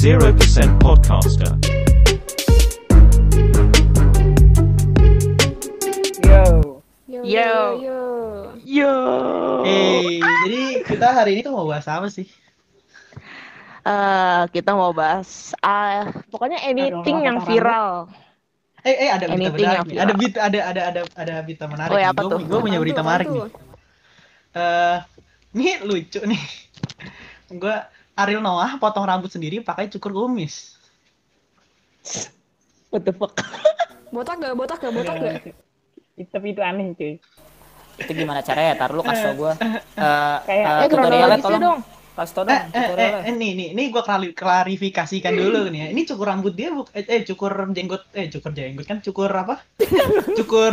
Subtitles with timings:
[0.00, 1.52] 0% Podcaster.
[6.24, 6.80] Yo.
[7.04, 7.52] Yo, Yo.
[7.76, 8.00] yo.
[8.64, 8.94] Yo.
[9.60, 12.24] Hey, jadi kita hari ini tuh mau bahas apa sih?
[13.84, 18.08] Eh, kita mau bahas ah pokoknya anything Aduh, yang viral.
[18.80, 19.92] Eh, eh ada berita Anything menarik yang nih.
[19.92, 20.00] viral.
[20.00, 21.92] Ada berita ada ada ada ada berita menarik.
[21.92, 22.38] Oh, ya, apa Gua- tuh?
[22.48, 23.42] Gua punya berita menarik nih.
[24.56, 24.96] Eh,
[25.60, 26.42] ini lucu nih.
[27.52, 27.84] Gua
[28.20, 30.76] Ariel Noah potong rambut sendiri pakai cukur kumis.
[32.90, 33.32] What the fuck?
[34.14, 34.52] Botak gak?
[34.52, 34.92] Botak gak?
[34.92, 35.34] Botak gak?
[36.14, 37.16] Itu, tapi itu aneh cuy.
[37.96, 39.52] itu gimana caranya tar lu kasih tau gue
[40.00, 41.80] uh, Kayak- uh, Eh, tutorialnya tolong dong.
[42.16, 45.68] kasih tau Eh, dong eh, eh, tutorialnya eh, nih, nih, nih gua klari- klarifikasikan dulu
[45.68, 45.88] nih ya.
[45.92, 49.60] Ini cukur rambut dia buk eh, eh, cukur jenggot eh cukur jenggot kan cukur apa?
[50.40, 50.72] Cukur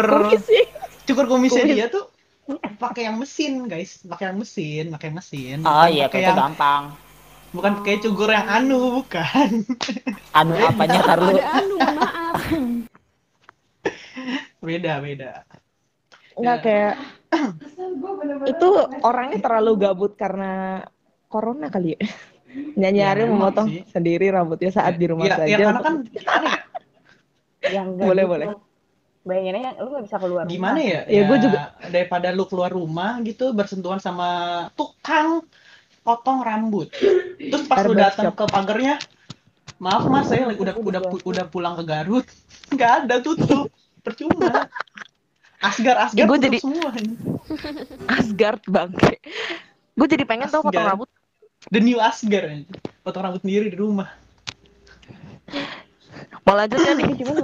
[1.03, 1.75] cukur kumisnya Kumis.
[1.75, 2.07] dia tuh
[2.79, 3.99] pakai yang mesin, guys.
[4.07, 5.57] Pakai yang mesin, pakai mesin.
[5.67, 6.95] oh iya itu yang gampang
[7.49, 9.63] bukan kayak cukur yang anu, bukan.
[10.31, 12.41] anu apanya tar lu Ada anu, maaf.
[14.59, 15.31] Beda, beda.
[16.35, 16.63] Enggak Ya.
[16.63, 16.93] kayak
[18.47, 18.67] itu
[19.01, 20.83] orangnya terlalu gabut karena
[21.27, 21.99] corona kali ya.
[22.79, 23.83] Nyanyi Ya, memotong sih.
[23.87, 25.47] sendiri rambutnya saat di rumah ya, saja.
[25.47, 26.59] Ya, karena kan gimana ya?
[27.69, 28.47] Yang Boleh, gabut boleh.
[29.21, 30.87] Bayanginnya yang lu gak bisa keluar Gimana rumah.
[30.87, 31.01] ya?
[31.05, 31.59] Ya, gua juga.
[31.85, 34.29] daripada lu keluar rumah gitu bersentuhan sama
[34.73, 35.43] tukang
[36.07, 36.87] potong rambut.
[37.35, 38.95] Terus pas lu datang ke pagarnya,
[39.75, 42.23] maaf Mas, saya udah udah udah pulang ke Garut.
[42.73, 43.67] Nggak ada tutup.
[43.99, 44.71] Percuma.
[45.59, 46.89] Asgar Asgar Ih, gua tutup jadi- semua.
[48.15, 49.19] Asgard bangke.
[49.97, 50.87] Gue jadi pengen tau potong Asgard.
[50.95, 51.09] rambut.
[51.67, 52.63] The new Asgar.
[53.03, 54.07] Potong rambut sendiri di rumah.
[56.43, 57.05] Mau lanjut ya nih?
[57.11, 57.43] Kan semua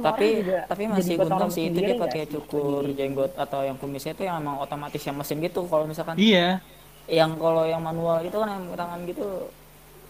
[0.00, 3.60] tapi orang juga tapi jadi masih potong untung sih itu dia pakai cukur jenggot atau
[3.60, 6.64] yang kumisnya itu yang emang otomatis yang mesin gitu kalau misalkan Iya.
[7.10, 9.48] Yang kalau yang manual gitu kan yang tangan gitu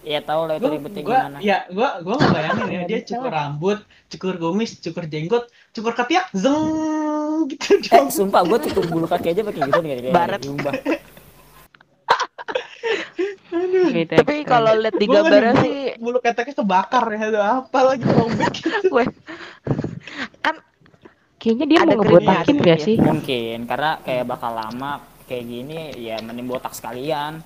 [0.04, 3.30] ya tau lah itu Gua, ribetnya gua, gimana ya, gua, gua ngebayangin ya dia cukur
[3.32, 3.78] rambut,
[4.12, 8.08] cukur kumis, cukur jenggot, cukur ketiak, zeng gitu eh dong.
[8.12, 10.40] sumpah gue cukur bulu kaki aja pakai gitu nih Baret.
[10.44, 10.74] diubah
[13.94, 14.12] Gitu.
[14.18, 17.78] Tapi kalau lihat di Gua kan gambarnya bulu- sih, bulu keteknya kebakar ya, aduh, apa
[17.80, 18.86] lagi robek gitu.
[18.90, 19.04] gue
[20.42, 20.56] kan
[21.38, 22.86] Kayaknya dia Ada mau ngebotakin gak ya.
[22.88, 22.96] sih?
[22.96, 24.92] mungkin karena kayak bakal lama
[25.24, 27.40] kayak gini ya mending botak sekalian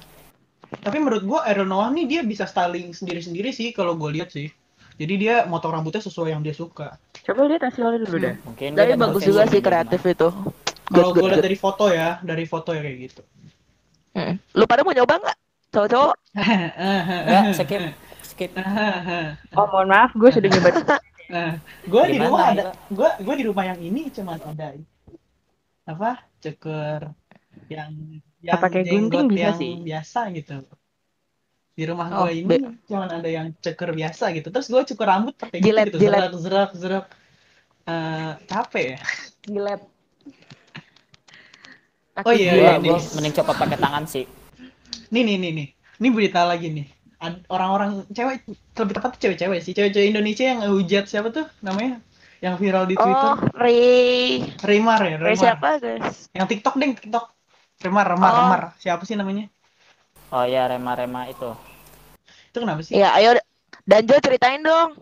[0.69, 4.53] Tapi menurut gua Ariel Noah nih dia bisa styling sendiri-sendiri sih kalau gua lihat sih.
[5.01, 7.01] Jadi dia motong rambutnya sesuai yang dia suka.
[7.25, 8.35] Coba lihat hasilnya dulu deh.
[8.45, 10.29] mungkin tapi bagus juga sih kreatif itu.
[10.93, 13.23] Kalau good, lihat dari foto ya, dari foto ya kayak gitu.
[14.13, 14.35] Mm.
[14.61, 15.39] Lu pada mau nyoba nggak?
[15.73, 16.15] Cowok-cowok?
[17.29, 17.83] Enggak, skip
[18.25, 18.51] skip
[19.57, 20.69] Oh mohon maaf, gue sudah nyoba.
[21.29, 21.61] Nah,
[21.93, 24.73] gua di rumah ada, gua gua di rumah yang ini cuma ada
[25.89, 26.25] apa?
[26.41, 27.13] Cukur
[27.69, 27.91] yang
[28.41, 29.73] yang pakai gunting jenggot bisa yang sih.
[29.85, 30.57] biasa gitu.
[31.79, 34.49] Di rumah Oh, gua ini be- cuma ada yang cukur biasa gitu.
[34.51, 36.11] Terus gua cukur rambut pakai Jilet, gitu, gitu.
[36.11, 36.33] jilet.
[36.35, 37.07] Zerak, zerak, zerak.
[37.89, 38.99] Eh, capek ya?
[39.47, 39.81] Gilet.
[42.27, 42.99] Oh iya, iya, gua nih.
[43.15, 44.27] mending coba pakai tangan sih
[45.15, 45.69] Nih nih nih nih.
[46.03, 46.87] Ini berita lagi nih.
[47.51, 48.47] Orang-orang cewek
[48.79, 49.73] lebih tepat cewek-cewek sih.
[49.75, 52.03] Cewek-cewek Indonesia yang ngehujat siapa tuh namanya?
[52.39, 53.33] Yang viral di Twitter.
[53.35, 54.47] Oh, Ray.
[54.63, 55.43] Remar ya, Ray Remar.
[55.43, 56.31] siapa, guys?
[56.31, 57.25] Yang TikTok deng, TikTok.
[57.79, 58.39] Remar, Remar, Oh.
[58.41, 58.63] Remar.
[58.77, 59.47] Siapa sih namanya?
[60.29, 61.57] oh ya rema-rema itu
[62.51, 62.93] Itu kenapa sih?
[62.95, 63.31] Iya, ayo
[63.83, 64.99] Danjo ceritain dong.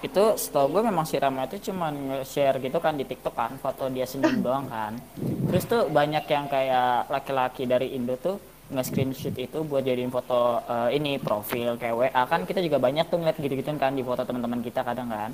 [0.00, 3.86] itu setahu gue memang si Rama itu cuman nge-share gitu kan di TikTok kan foto
[3.86, 4.98] dia senyum doang kan
[5.46, 8.34] terus tuh banyak yang kayak laki-laki dari Indo tuh
[8.68, 13.22] nge-screenshot itu buat jadiin foto eh, ini profil kayak WA kan kita juga banyak tuh
[13.22, 15.30] ngeliat gitu-gitu kan di foto teman-teman kita kadang kan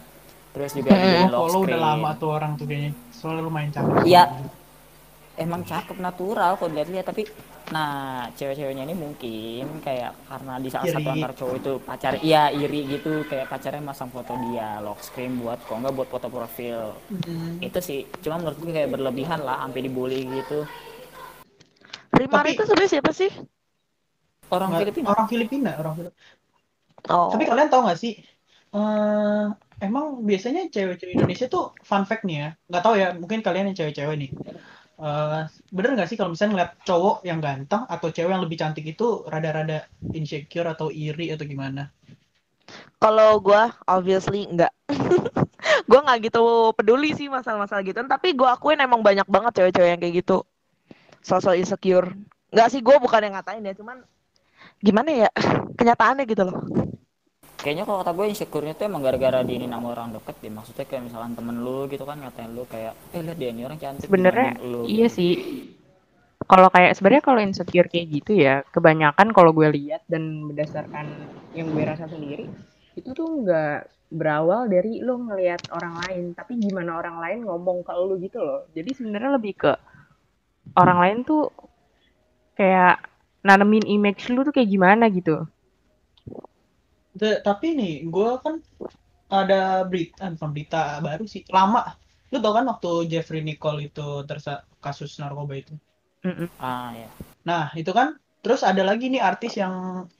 [0.50, 1.32] terus juga Hmm.
[1.32, 1.80] Oh, lock follow udah screen.
[1.80, 2.90] lama tuh orang tuh kayaknya.
[3.10, 3.92] Soalnya lumayan cakep.
[4.04, 4.22] Iya.
[5.38, 7.22] Emang cakep natural kok dilihat-lihat tapi
[7.68, 7.92] nah
[8.32, 13.22] cewek-ceweknya ini mungkin kayak karena di salah satu antar cowok itu pacar iya iri gitu
[13.22, 17.60] kayak pacarnya masang foto dia lock screen buat kok nggak buat foto profil Hmm.
[17.60, 20.64] itu sih cuma menurut gue kayak berlebihan lah sampai dibully gitu
[22.10, 23.30] Rimar Tapi- itu sebenarnya siapa sih?
[24.48, 26.24] orang Nggak- Filipina Orang Filipina, orang Filipina.
[27.06, 27.28] Oh.
[27.28, 28.14] Tapi kalian tahu nggak sih?
[28.68, 29.44] eh
[29.78, 32.48] emang biasanya cewek-cewek Indonesia tuh fun fact nih ya.
[32.66, 34.30] Nggak tahu ya, mungkin kalian yang cewek-cewek nih.
[34.98, 38.82] Eh bener nggak sih kalau misalnya ngeliat cowok yang ganteng atau cewek yang lebih cantik
[38.82, 41.86] itu rada-rada insecure atau iri atau gimana?
[42.98, 44.74] Kalau gua obviously enggak.
[45.88, 48.02] gua nggak gitu peduli sih masalah-masalah gitu.
[48.02, 50.42] Tapi gua akuin emang banyak banget cewek-cewek yang kayak gitu.
[51.22, 52.10] Sosok insecure.
[52.50, 54.02] Enggak sih, gua bukan yang ngatain ya, cuman
[54.82, 55.30] gimana ya
[55.78, 56.58] kenyataannya gitu loh.
[57.58, 60.86] Kayaknya kalau kata gue insecure-nya tuh emang gara-gara di ini nama orang deket deh maksudnya
[60.86, 64.06] kayak misalkan temen lu gitu kan ngatain lu kayak eh lihat dia ini orang cantik
[64.06, 65.34] Sebenarnya lu iya sih.
[66.48, 71.04] kalau kayak sebenarnya kalau insecure kayak gitu ya, kebanyakan kalau gue lihat dan berdasarkan
[71.52, 72.48] yang gue rasa sendiri,
[72.96, 77.92] itu tuh nggak berawal dari lo ngelihat orang lain, tapi gimana orang lain ngomong ke
[77.92, 78.64] lo gitu loh.
[78.72, 79.72] Jadi sebenarnya lebih ke
[80.72, 81.52] orang lain tuh
[82.56, 82.96] kayak
[83.44, 85.44] nanemin image lu tuh kayak gimana gitu.
[87.20, 88.54] Te- tapi nih, gue kan
[89.36, 89.54] ada
[89.90, 90.76] berita, eh, bukan berita
[91.06, 91.80] baru sih, lama.
[92.32, 94.50] Lu tau kan waktu Jeffrey Nicole itu tersa
[94.84, 95.72] kasus narkoba itu.
[96.24, 96.48] Mm-mm.
[96.64, 97.06] ah ya
[97.48, 98.08] Nah, itu kan
[98.42, 99.74] terus ada lagi nih artis yang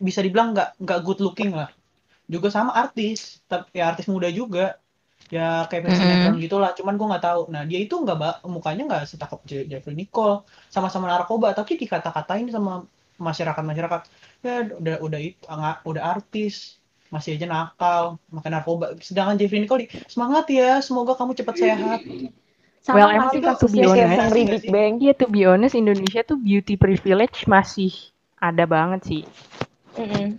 [0.07, 1.69] bisa dibilang nggak nggak good looking lah.
[2.33, 3.19] Juga sama artis,
[3.51, 4.61] tapi ya artis muda juga.
[5.37, 7.41] Ya kayak sinetron gitulah, cuman gue nggak tahu.
[7.55, 10.35] Nah, dia itu nggak ba- mukanya nggak setakap Je- Jeffrey Nicole,
[10.75, 12.73] sama-sama narkoba, tapi dikata-katain sama
[13.29, 14.01] masyarakat-masyarakat.
[14.45, 14.51] Ya
[14.81, 16.55] udah udah itu nggak udah artis,
[17.09, 18.87] masih aja nakal, makan narkoba.
[19.01, 22.01] Sedangkan Jeffrey Nicole semangat ya, semoga kamu cepat sehat.
[22.85, 24.95] Sama Well, emang kasusnya to be honest- Big Bang.
[25.03, 27.91] Iya to be honest Indonesia tuh beauty privilege masih
[28.39, 29.23] ada banget sih.
[29.99, 30.39] Mm-mm.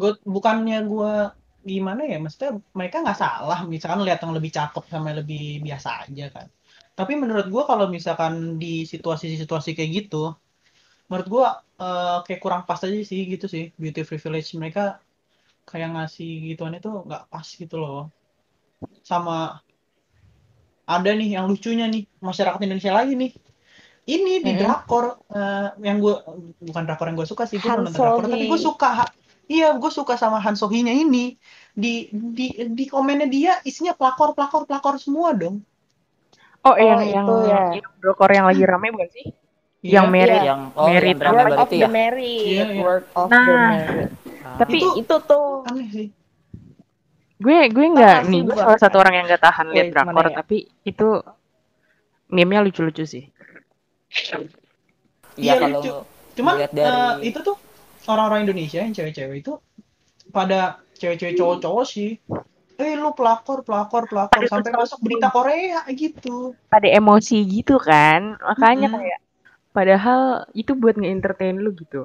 [0.00, 1.12] gue bukannya gue
[1.60, 6.08] gimana ya maksudnya mereka nggak salah misalkan lihat yang lebih cakep sama yang lebih biasa
[6.08, 6.46] aja kan
[6.96, 10.32] tapi menurut gue kalau misalkan di situasi-situasi kayak gitu
[11.12, 11.46] menurut gue
[11.84, 15.04] eh, kayak kurang pas aja sih gitu sih beauty privilege mereka
[15.70, 18.10] kayak ngasih gituan itu nggak pas gitu loh
[19.06, 19.62] sama
[20.84, 23.30] ada nih yang lucunya nih masyarakat Indonesia lagi nih
[24.10, 24.58] ini di Mhm.
[24.58, 26.14] drakor eh, yang gue
[26.66, 29.06] bukan drakor yang gue suka sih gue nonton drakor tapi gue suka
[29.46, 31.38] iya gue suka sama Han Sohee-nya ini
[31.70, 35.62] di di di komennya dia isinya pelakor pelakor pelakor semua dong
[36.60, 37.80] Oh, Oh, yang itu yang ya.
[37.80, 39.32] yang drakor yang lagi rame bukan sih?
[39.80, 40.04] Iya.
[40.04, 40.42] Yang merit.
[40.44, 41.40] yang oh Merit yang drama
[41.72, 42.44] the ya Married.
[42.44, 42.82] Iya, iya.
[42.84, 43.40] Work of Nah.
[43.40, 44.10] the Married.
[44.58, 45.62] Tapi Itu- Itu tuh.
[45.66, 46.08] aneh sih
[47.40, 50.36] gue gue nggak nih gue salah satu orang yang nggak tahan lihat Wait, drakor ya?
[50.44, 51.08] tapi itu
[52.28, 53.24] meme-nya lucu-lucu sih.
[54.20, 54.44] iya
[55.40, 55.92] Iya, kalau lucu.
[56.36, 57.56] cuman Lihat dari- eh, itu tuh
[58.06, 59.56] orang-orang Indonesia yang cewek-cewek itu
[60.28, 62.20] pada cewek-cewek cowok-cowok sih
[62.76, 68.36] eh lu pelakor pelakor pelakor Ada sampai masuk berita Korea gitu Pada emosi gitu kan,
[68.36, 69.00] makanya Mm-mm.
[69.00, 69.20] kayak
[69.72, 70.20] padahal
[70.52, 72.04] itu buat nge-entertain lu gitu.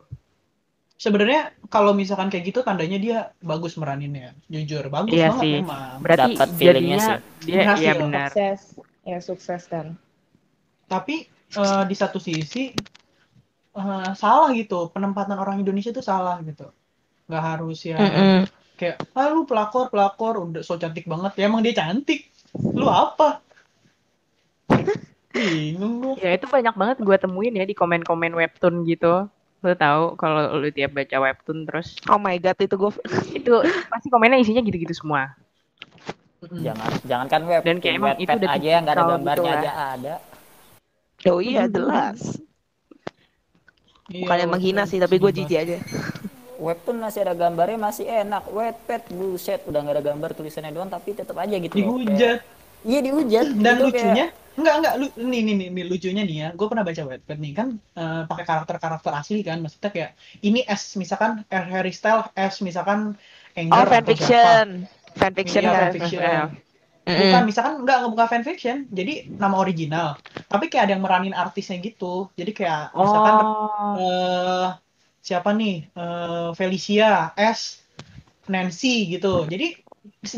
[0.96, 5.56] Sebenarnya kalau misalkan kayak gitu tandanya dia bagus meraninnya jujur bagus Iya banget sih.
[5.60, 7.16] memang Berarti Dapat feelingnya jadinya sih.
[7.44, 7.82] dia Berhasil.
[7.82, 8.30] iya benar.
[8.32, 8.62] Sukses.
[9.04, 9.88] Ya sukses kan.
[10.86, 12.70] tapi eh, di satu sisi
[13.74, 16.70] eh, salah gitu penempatan orang Indonesia tuh salah gitu
[17.26, 18.46] nggak harus ya Mm-mm.
[18.76, 23.42] kayak ah lu pelakor pelakor udah so cantik banget ya emang dia cantik lu apa
[25.34, 29.28] bingung lu Ya itu banyak banget gue temuin ya di komen-komen webtoon gitu.
[29.66, 31.98] Lu tahu kalau lu tiap baca webtoon terus?
[32.06, 32.92] Oh my god itu gue
[33.34, 33.54] itu
[33.90, 35.34] pasti komennya isinya gitu-gitu semua.
[36.46, 39.58] jangan jangan kan web Dan kayak emang itu udah aja yang nggak ada gambarnya gitu
[39.58, 40.16] aja ada.
[41.26, 42.38] Oh iya jelas.
[44.06, 45.78] Iya, Bukannya menghina sih tapi gue jijik aja.
[46.56, 48.46] webtoon masih ada gambarnya masih enak.
[48.46, 52.14] Webpad buset udah nggak ada gambar tulisannya doang tapi tetap aja gitu dihujat.
[52.14, 52.42] Kayak-
[52.86, 53.46] iya dihujat.
[53.50, 54.26] Dan Itu kayak- lucunya
[54.56, 54.94] enggak enggak.
[55.00, 56.48] Lu nih nih nih, nih lucunya nih ya.
[56.58, 57.54] Gue pernah baca webpad nih.
[57.56, 59.58] Kan eh, pakai karakter karakter asli kan.
[59.64, 60.12] Maksudnya kayak
[60.42, 63.16] ini S misalkan R Harry Styles S misalkan
[63.56, 64.68] Anger Oh fanfiction,
[65.16, 65.82] fanfiction Iya, kan.
[65.92, 66.22] fanfiction.
[66.22, 66.44] Iya.
[67.06, 67.22] siapa.
[67.22, 68.78] bukan misalkan enggak bukan fanfiction.
[68.90, 70.18] Jadi nama original.
[70.50, 72.34] Tapi kayak ada yang meranin artisnya gitu.
[72.34, 74.68] Jadi kayak misalkan Oh, eh
[75.22, 75.76] siapa nih?
[75.94, 77.86] Eh, Felicia S
[78.50, 79.46] Nancy gitu.
[79.46, 79.68] Jadi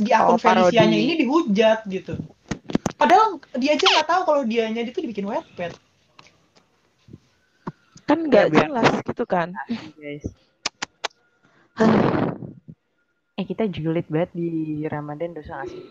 [0.06, 0.40] di akun Oh.
[0.40, 2.16] Felicianya ini dihujat gitu
[2.98, 3.26] padahal
[3.56, 5.74] dia aja nggak tahu kalau dianya itu dibikin webpad
[8.04, 9.52] Kan nggak Iya, biar- jelas gitu kan.
[9.94, 10.24] guys.
[13.38, 14.50] Eh kita julid banget di
[14.84, 15.84] Ramadan dosa gak sih?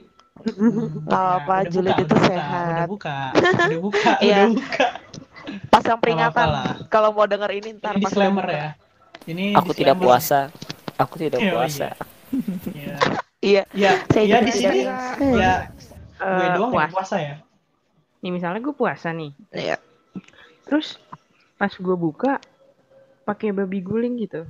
[1.07, 2.67] Nggak apa-apa, udah julid buka, itu udah buka, sehat.
[2.67, 3.17] udah buka
[3.69, 4.37] udah buka Iya.
[4.43, 4.87] udah buka
[5.47, 6.49] Pas yang Nggak peringatan
[6.89, 8.69] kalau mau denger ini ntar ini pas disclaimer ya
[9.27, 10.41] ini aku tidak puasa
[10.97, 11.89] aku tidak Iya, puasa
[12.67, 12.97] Iya.
[13.39, 13.63] Iya.
[13.71, 15.57] ya Saya ya juga di sini tidak.
[16.17, 16.93] Gue Eh, doang yang puasa.
[16.93, 17.37] puasa ya
[18.19, 19.77] Nih misalnya gue puasa nih, Iya.
[20.65, 20.99] terus
[21.55, 22.41] pas gue buka
[23.23, 24.49] pakai babi guling gitu.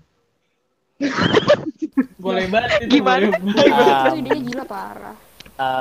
[2.19, 3.29] boleh banget itu Gimana?
[3.29, 3.77] boleh banget.
[3.85, 5.17] Ah, idenya gila parah.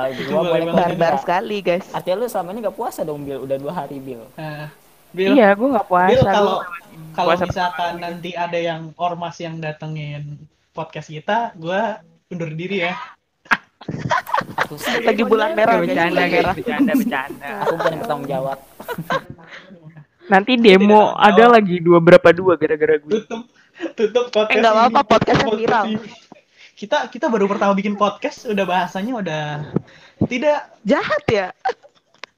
[0.08, 1.84] Itu gua boleh Barbar sekali guys.
[1.90, 4.72] artinya lu selama ini gak puasa dong Bil udah dua hari Bil Nah,
[5.10, 6.10] Bill, Iya, gue nggak puasa.
[6.10, 6.56] Bill kalau
[7.12, 10.36] kalau puasa misalkan nanti ada yang ormas yang datengin
[10.70, 11.80] podcast kita, gue
[12.26, 12.92] undur diri ya.
[15.00, 16.54] Lagi bulan merah bercanda, guys, merah.
[16.54, 17.50] bercanda, bercanda.
[17.60, 18.58] aku bukan yang bertanggung jawab
[20.26, 23.10] Nanti demo ada lagi dua berapa dua gara-gara gue.
[23.16, 23.46] Tutup
[23.94, 25.06] tutup podcast Eh, nggak apa-apa, ini.
[25.06, 25.84] podcastnya Tutup viral.
[26.74, 29.44] Kita kita baru pertama bikin podcast, udah bahasanya udah
[30.26, 31.46] tidak Jahat ya.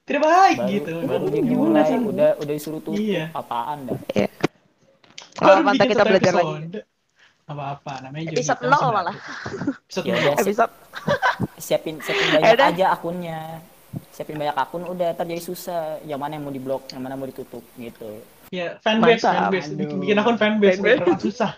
[0.05, 0.93] tidak baik baru gitu.
[1.03, 1.97] baru Gimana dimulai sih?
[1.99, 3.29] udah udah disuruh tutup Iya.
[3.31, 3.97] apaan dah
[5.31, 6.53] Kalau Baru apa bikin kita belajar lagi.
[7.45, 9.15] Apa-apa namanya juga Episode kita nol masih malah.
[9.15, 9.81] baru.
[9.81, 10.73] Episode Ya Episode
[11.57, 13.39] siapin siapin Ya banyak aja akunnya
[14.09, 17.25] siapin banyak akun udah ntar jadi susah yang mana yang mau diblok yang mana mau
[17.25, 19.53] ditutup gitu Ya, fanbase, Mantap.
[19.53, 19.69] fanbase.
[19.71, 20.01] Bikin, Aduh.
[20.01, 21.21] bikin akun fanbase, Fanbase.
[21.21, 21.51] susah.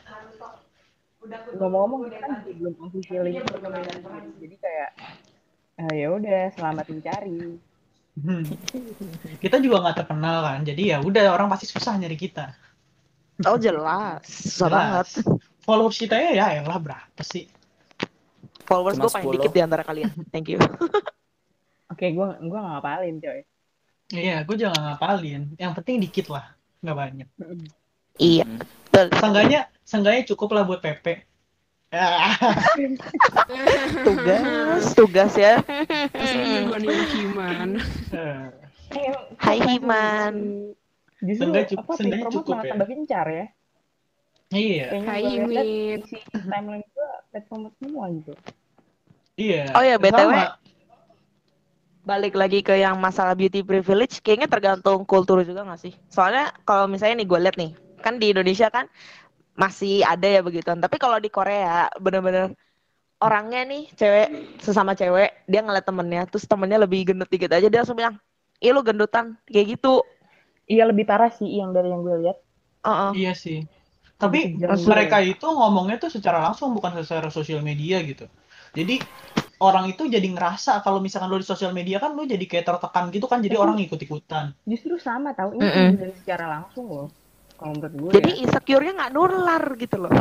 [1.54, 3.32] ngomong-ngomong kita kan belum officially
[4.36, 4.90] jadi kayak
[5.80, 7.40] eh, ya udah selamat mencari
[8.12, 8.44] Hmm.
[9.40, 12.52] Kita juga nggak terkenal kan, jadi ya udah orang pasti susah nyari kita.
[13.48, 14.76] Oh jelas, susah Jelas.
[14.76, 15.08] banget.
[15.64, 17.48] Followers kita ya ya elah berapa sih?
[18.64, 19.36] Followers gue paling 10.
[19.36, 20.12] dikit di antara kalian.
[20.34, 20.60] Thank you.
[21.92, 23.40] oke gue gue nggak ngapalin coy
[24.12, 25.56] Iya, gue jangan ngapalin.
[25.56, 27.28] Yang penting dikit lah, nggak banyak.
[28.18, 28.60] iya, Hmm.
[28.60, 29.08] betul.
[29.16, 31.06] Seenggaknya, seenggaknya cukup lah buat PP.
[34.02, 35.60] Tugas, tugas ya.
[36.14, 37.80] Himan.
[38.12, 38.48] eh,
[39.38, 40.36] Hai Himan.
[41.20, 42.72] justru Seenggaknya cukup- apa cukup malah ya.
[42.74, 43.46] tambah gencar ya
[44.52, 45.68] iya, Mit.
[46.04, 48.34] isi timeline gue platform semua gitu
[49.40, 49.72] iya.
[49.74, 50.32] Oh ya, BTW.
[50.32, 50.60] Sama.
[52.02, 55.94] Balik lagi ke yang masalah beauty privilege, kayaknya tergantung kultur juga gak sih?
[56.10, 58.90] Soalnya kalau misalnya nih gue liat nih, kan di Indonesia kan
[59.54, 60.82] masih ada ya begituan.
[60.82, 62.58] Tapi kalau di Korea bener-bener
[63.22, 64.30] orangnya nih cewek
[64.66, 68.18] sesama cewek dia ngeliat temennya, terus temennya lebih gendut dikit aja dia langsung bilang,
[68.58, 70.02] ih lu gendutan kayak gitu.
[70.66, 72.38] iya lebih parah sih yang dari yang gue lihat
[72.82, 73.12] Heeh.
[73.14, 73.60] Iya sih.
[74.22, 75.32] Tapi Lebih kejam mereka juga.
[75.34, 78.30] itu ngomongnya tuh secara langsung bukan secara sosial media gitu.
[78.72, 79.02] Jadi
[79.58, 83.10] orang itu jadi ngerasa kalau misalkan lo di sosial media kan lo jadi kayak tertekan
[83.10, 84.54] gitu kan jadi Tapi- orang ikut-ikutan.
[84.64, 85.90] justru sama tahu ini Mm-mm.
[85.98, 87.08] dari secara langsung loh
[87.56, 88.38] kalau menurut gue Jadi ya.
[88.42, 90.12] insecure-nya nggak nular gitu loh.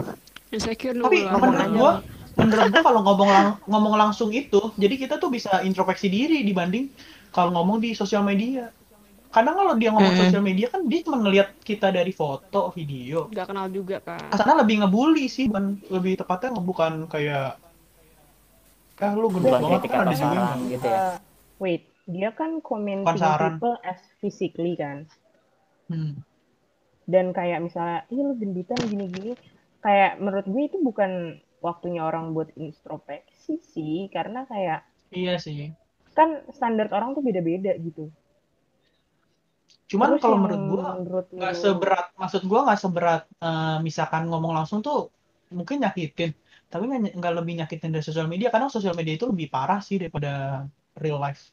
[0.50, 1.30] Insecure Tapi nular.
[1.30, 1.92] ngomong menurut gua
[2.37, 6.88] menurut gua kalau ngomong lang- ngomong langsung itu jadi kita tuh bisa introspeksi diri dibanding
[7.30, 8.69] kalau ngomong di sosial media.
[9.30, 10.26] Kadang kalau dia ngomong Mm-mm.
[10.26, 13.30] sosial media kan dia cuma ngelihat kita dari foto, video.
[13.30, 14.26] Gak kenal juga kan.
[14.26, 17.54] Kasarnya lebih ngebully sih, bukan lebih tepatnya bukan kayak
[19.00, 21.14] eh lu gendut bukan banget kan ada juga yang- gitu ya Eh,
[21.56, 25.08] wait dia kan commenting people as physically kan
[25.88, 26.20] Hmm.
[27.08, 29.34] dan kayak misalnya ih lu gendutan gini-gini
[29.80, 35.72] kayak menurut gue itu bukan waktunya orang buat introspeksi sih karena kayak Iya sih.
[36.12, 38.12] kan standar orang tuh beda-beda gitu
[39.90, 44.23] Cuman Terus kalau menurut gua menurut nggak lu- seberat, maksud gua nggak seberat eh, misalkan
[44.30, 45.11] ngomong langsung tuh
[45.50, 46.30] mungkin nyakitin,
[46.70, 48.54] tapi nggak lebih nyakitin dari sosial media.
[48.54, 50.62] Kadang sosial media itu lebih parah sih daripada
[50.94, 51.50] real life.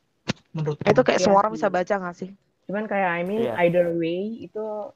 [0.54, 1.06] Menurut Itu gua.
[1.10, 2.32] kayak semua orang bisa baca nggak sih?
[2.68, 3.64] cuman kayak I mean Iya.
[3.64, 4.92] either way itu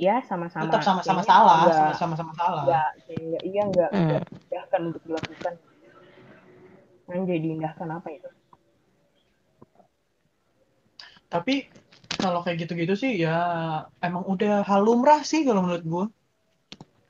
[0.00, 2.64] ya sama-sama tetap sama-sama salah, sama-sama salah.
[2.64, 4.00] nggak kayak nggak iya nggak Hmm.
[4.08, 5.54] nggak diindahkan untuk dilakukan
[7.04, 8.30] yang jadi diindahkan apa itu
[11.28, 11.54] Tapi
[12.24, 13.36] kalau kayak gitu-gitu sih ya
[14.00, 16.06] emang udah hal lumrah sih kalau menurut gua.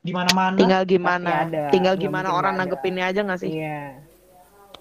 [0.03, 0.59] Di mana-mana.
[0.59, 1.71] Tinggal gimana, ada.
[1.71, 2.67] tinggal gimana orang ada.
[2.67, 3.49] nanggepinnya aja nggak sih?
[3.49, 3.95] iya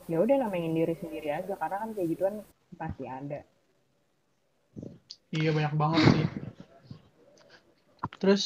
[0.05, 2.35] ya udah namain diri sendiri aja karena kan kayak gituan
[2.77, 3.41] pasti ada
[5.35, 6.27] Iya banyak banget sih.
[8.23, 8.43] Terus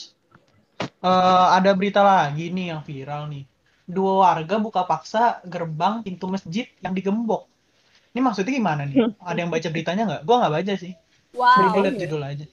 [0.81, 3.45] eh, ada berita lagi nih yang viral nih.
[3.85, 7.45] Dua warga buka paksa gerbang pintu masjid yang digembok.
[8.17, 8.97] Ini maksudnya gimana nih?
[9.21, 10.23] Ada yang baca beritanya nggak?
[10.25, 10.93] Gua nggak baca sih.
[11.39, 11.87] Wow.
[11.95, 12.45] Judul aja.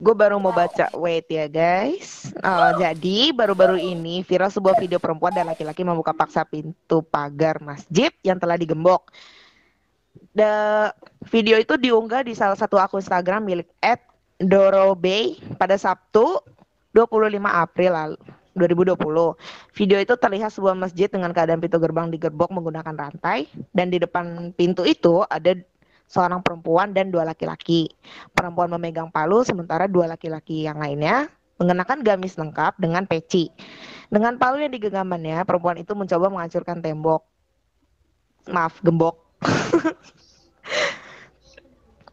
[0.00, 2.32] Gue baru mau baca, wait ya guys.
[2.40, 8.08] Oh, jadi baru-baru ini viral sebuah video perempuan dan laki-laki membuka paksa pintu pagar masjid
[8.24, 9.12] yang telah digembok.
[10.32, 10.88] The
[11.28, 13.68] video itu diunggah di salah satu akun Instagram milik
[14.40, 16.40] @dorobey pada Sabtu
[16.96, 18.18] 25 April lalu
[18.56, 19.36] 2020.
[19.76, 24.56] Video itu terlihat sebuah masjid dengan keadaan pintu gerbang digerbok menggunakan rantai dan di depan
[24.56, 25.60] pintu itu ada
[26.10, 27.86] seorang perempuan dan dua laki-laki.
[28.34, 31.30] Perempuan memegang palu sementara dua laki-laki yang lainnya
[31.62, 33.52] mengenakan gamis lengkap dengan peci.
[34.10, 37.22] Dengan palu yang digenggamannya, perempuan itu mencoba menghancurkan tembok.
[38.50, 39.20] Maaf, gembok.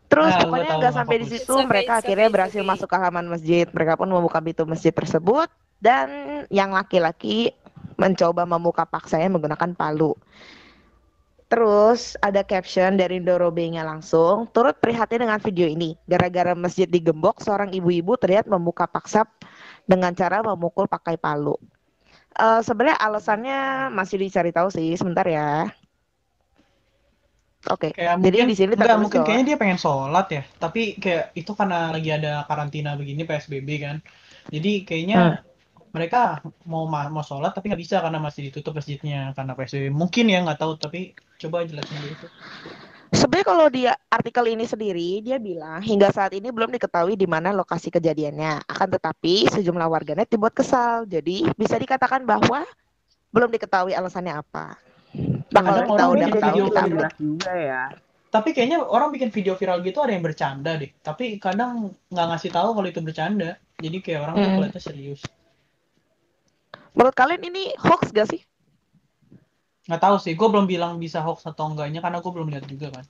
[0.08, 2.96] Terus Nah, pokoknya nggak sampai di situ, okay, mereka it's akhirnya berhasil it's masuk ke
[2.96, 3.66] halaman masjid.
[3.68, 5.51] Mereka pun membuka pintu masjid tersebut
[5.84, 6.08] dan
[6.48, 7.51] yang laki-laki
[7.98, 10.16] mencoba membuka paksanya menggunakan palu.
[11.48, 15.96] Terus ada caption dari Dorobenya langsung, turut prihatin dengan video ini.
[16.04, 19.24] Gara-gara masjid digembok, seorang ibu-ibu terlihat membuka paksa
[19.88, 21.56] dengan cara memukul pakai palu.
[22.36, 23.60] Eh Sebenarnya alasannya
[23.96, 25.72] masih dicari tahu sih, sebentar ya.
[27.68, 30.44] Oke, Kayak jadi mungkin di sini enggak mungkin kayaknya dia pengen sholat ya.
[30.60, 33.98] Tapi kayak itu karena lagi ada karantina begini PSBB kan.
[34.51, 35.47] Jadi kayaknya Hmm.
[35.91, 39.89] Mereka mau ma- mau sholat tapi nggak bisa karena masih ditutup masjidnya karena PSBB.
[39.91, 42.27] Mungkin ya nggak tahu tapi coba jelasin dulu itu.
[43.08, 47.56] Sebenarnya kalau di artikel ini sendiri dia bilang hingga saat ini belum diketahui di mana
[47.56, 48.67] lokasi kejadiannya.
[48.67, 51.08] Akan tetapi sejumlah warganet dibuat kesal.
[51.08, 52.67] Jadi bisa dikatakan bahwa
[53.32, 54.75] belum diketahui alasannya apa.
[55.50, 57.84] Bakal Kadang kita udah tahu video kita juga ya.
[58.27, 60.91] Tapi kayaknya orang bikin video viral gitu ada yang bercanda deh.
[61.00, 63.56] Tapi kadang nggak ngasih tahu kalau itu bercanda.
[63.79, 64.56] Jadi kayak orang tuh Hmm.
[64.60, 65.22] kelihatannya serius.
[66.98, 68.42] Menurut kalian ini hoax gak sih?
[69.86, 70.34] Nggak tahu sih.
[70.34, 73.06] Gue belum bilang bisa hoax atau enggaknya karena gue belum lihat juga kan.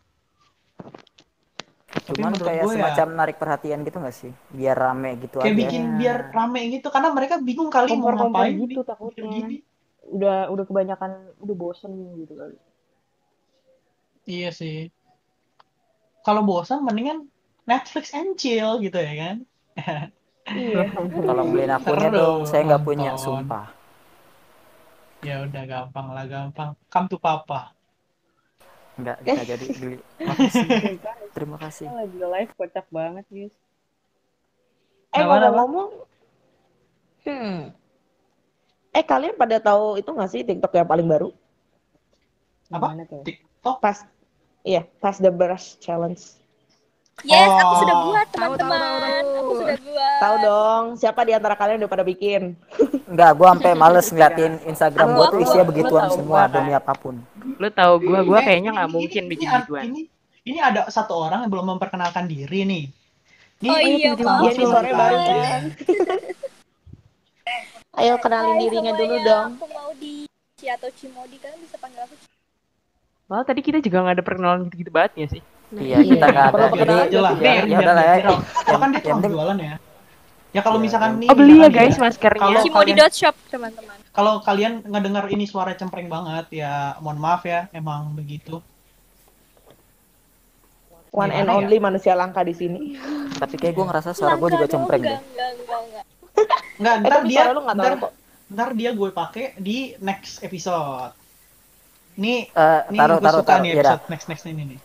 [1.88, 4.32] Tapi Cuman menurut kayak gue ya- semacam narik perhatian gitu gak sih?
[4.52, 5.62] Biar rame gitu Kayak aja.
[5.64, 9.24] bikin biar rame gitu karena mereka bingung kali mau Kompor-kompor ngapain gitu takutnya.
[9.26, 9.58] gini.
[10.08, 12.56] Udah udah kebanyakan udah bosen gitu kali.
[14.28, 14.92] Iya sih.
[16.22, 17.32] Kalau bosan mendingan
[17.64, 19.36] Netflix and chill gitu ya kan.
[20.48, 20.92] Iya.
[21.24, 22.44] Tolong beliin akunnya dong.
[22.44, 23.68] Saya nggak punya, sumpah.
[25.26, 26.78] Ya udah gampang lah gampang.
[26.94, 27.74] Come to papa.
[28.98, 29.98] Nggak, nggak jadi beli.
[30.22, 30.68] Makasih.
[31.38, 31.86] Terima kasih.
[31.90, 33.56] lagi live kocak banget guys.
[35.14, 35.50] Eh apa?
[35.54, 35.90] ngomong-ngomong,
[37.26, 37.58] hmm.
[38.92, 41.30] Eh kalian pada tahu itu nggak sih TikTok yang paling baru?
[42.74, 42.98] Apa?
[43.22, 43.78] TikTok.
[43.80, 44.04] Pas,
[44.66, 46.38] iya, pas the brush challenge.
[47.26, 47.80] Yes, aku Oh.
[47.82, 49.24] sudah buat teman-teman.
[49.42, 49.97] Aku sudah buat.
[50.18, 52.56] Tahu dong, siapa di antara kalian udah pada bikin?
[53.06, 57.16] Enggak, gua sampai males ngeliatin Instagram gua tuh isinya begituan semua gua, demi apa pun.
[57.56, 59.84] Lu tahu gua gua Eh, kayaknya ini- nggak ini- mungkin ini bikin gituan.
[59.86, 60.02] Ini,
[60.44, 62.84] ini ada satu orang yang belum memperkenalkan diri nih.
[63.58, 64.14] Ini Oh iya.
[64.14, 65.18] Iya, ini sore muncul baru.
[67.98, 69.50] Ayo kenalin Hai dirinya dulu semuanya, dong.
[69.56, 72.26] Aku mau di Ci atau Cimodi kalian bisa panggil aku Ci.
[73.26, 75.42] Malah tadi kita juga nggak ada perkenalan gitu-gitu banget ya sih.
[75.70, 76.54] Iya, kita nggak ada.
[76.54, 77.32] Perlu Jadi perkenalan aja lah.
[77.32, 78.14] ya, biar- ya biar udah lah ya.
[78.16, 78.38] viral.
[78.38, 79.68] Kalau kan dia Yang tukang penting- jualan ya.
[79.68, 79.76] Ya
[80.56, 82.40] kalau Iya, misalkan yang- nih, Oh beli ya guys maskernya.
[82.40, 83.98] Kalau kalian- dot shop teman-teman.
[84.10, 88.58] kalau kalian ngedengar ini suara cempreng banget ya mohon maaf ya emang begitu.
[91.10, 91.54] One and ya?
[91.54, 92.98] only manusia langka di sini.
[93.34, 95.18] Tapi kayak gua ngerasa suara gua juga cempreng deh.
[95.18, 96.06] Enggak, enggak, enggak.
[96.78, 97.94] Enggak, Eh, ntar dia ntar,
[98.48, 101.12] ntar dia gue pakai di next episode.
[102.16, 103.62] Nih, Eh, nih taruh, gue suka taruh.
[103.62, 103.82] nih Ya dah.
[103.92, 104.80] episode next next ini nih.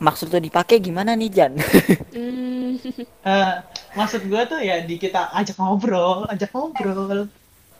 [0.00, 1.52] Maksud tuh dipakai gimana nih, Jan?
[3.20, 3.52] Eh,
[3.98, 7.28] maksud gue tuh ya di kita ajak ngobrol, ajak ngobrol,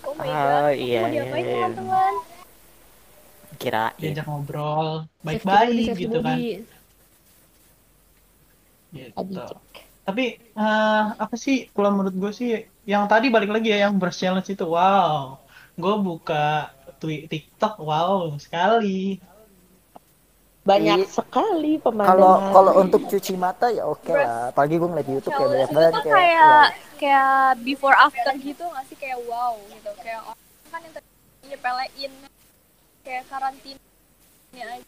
[0.04, 0.76] Oh my Oh, god.
[0.76, 1.54] iya, Mau diapain iya.
[1.56, 2.14] teman-teman?
[3.60, 3.92] Kirain.
[4.00, 4.88] diajak ngobrol,
[5.24, 6.36] baik-baik gitu kan.
[6.36, 6.64] body.
[8.92, 9.40] Gitu.
[10.04, 10.24] Tapi
[10.56, 12.50] eh, apa sih kalau menurut gue sih
[12.88, 15.36] yang tadi balik lagi ya yang brush challenge itu wow.
[15.76, 16.68] Gue buka
[17.00, 19.20] twi- TikTok wow sekali.
[20.60, 21.08] Banyak Iya.
[21.08, 22.52] sekali Kalau pemandangan.
[22.52, 24.52] kalau untuk cuci mata ya oke lah.
[24.52, 26.98] Apalagi gua ngeliat di YouTube kayak Challenge banyak banget kayak kayak wow.
[27.00, 27.32] kayak
[27.64, 31.08] before after gitu nggak sih kayak wow gitu kayak orang kan yang tadi
[31.48, 32.12] nyepelein
[33.00, 33.80] kayak karantina
[34.52, 34.84] aja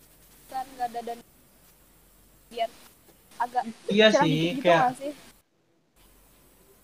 [0.53, 1.19] kan nggak ada dan
[2.53, 2.71] biar
[3.41, 5.13] agak Iya sih, gitu kayak sih?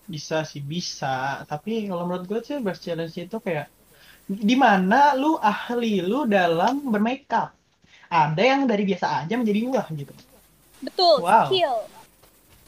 [0.09, 1.45] bisa sih bisa.
[1.45, 3.69] Tapi kalau menurut gue sih brush challenge itu kayak
[4.25, 7.53] di mana lu ahli lu dalam bermakeup.
[8.09, 10.13] Ada yang dari biasa aja menjadi wah gitu.
[10.81, 11.45] Betul, Wow.
[11.45, 11.75] skill.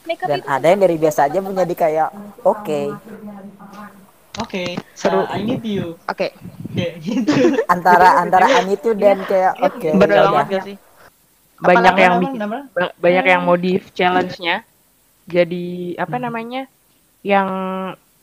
[0.02, 2.10] Makeup Dan itu ada yang dari biasa aja menjadi kayak
[2.42, 2.82] oke.
[4.40, 5.22] Oke, Seru.
[5.22, 6.00] uh, I need you.
[6.08, 6.32] Oke,
[6.72, 7.34] Kayak gitu.
[7.68, 9.90] Antara antara an itu dan kayak oke.
[9.94, 10.78] bener ya banget gak sih?
[11.60, 12.58] Banyak Apa yang nama- bikin nama?
[12.72, 14.56] ba- banyak yang modif challenge-nya.
[15.28, 16.24] Jadi apa Hmm.
[16.24, 16.62] namanya?
[17.22, 17.50] Yang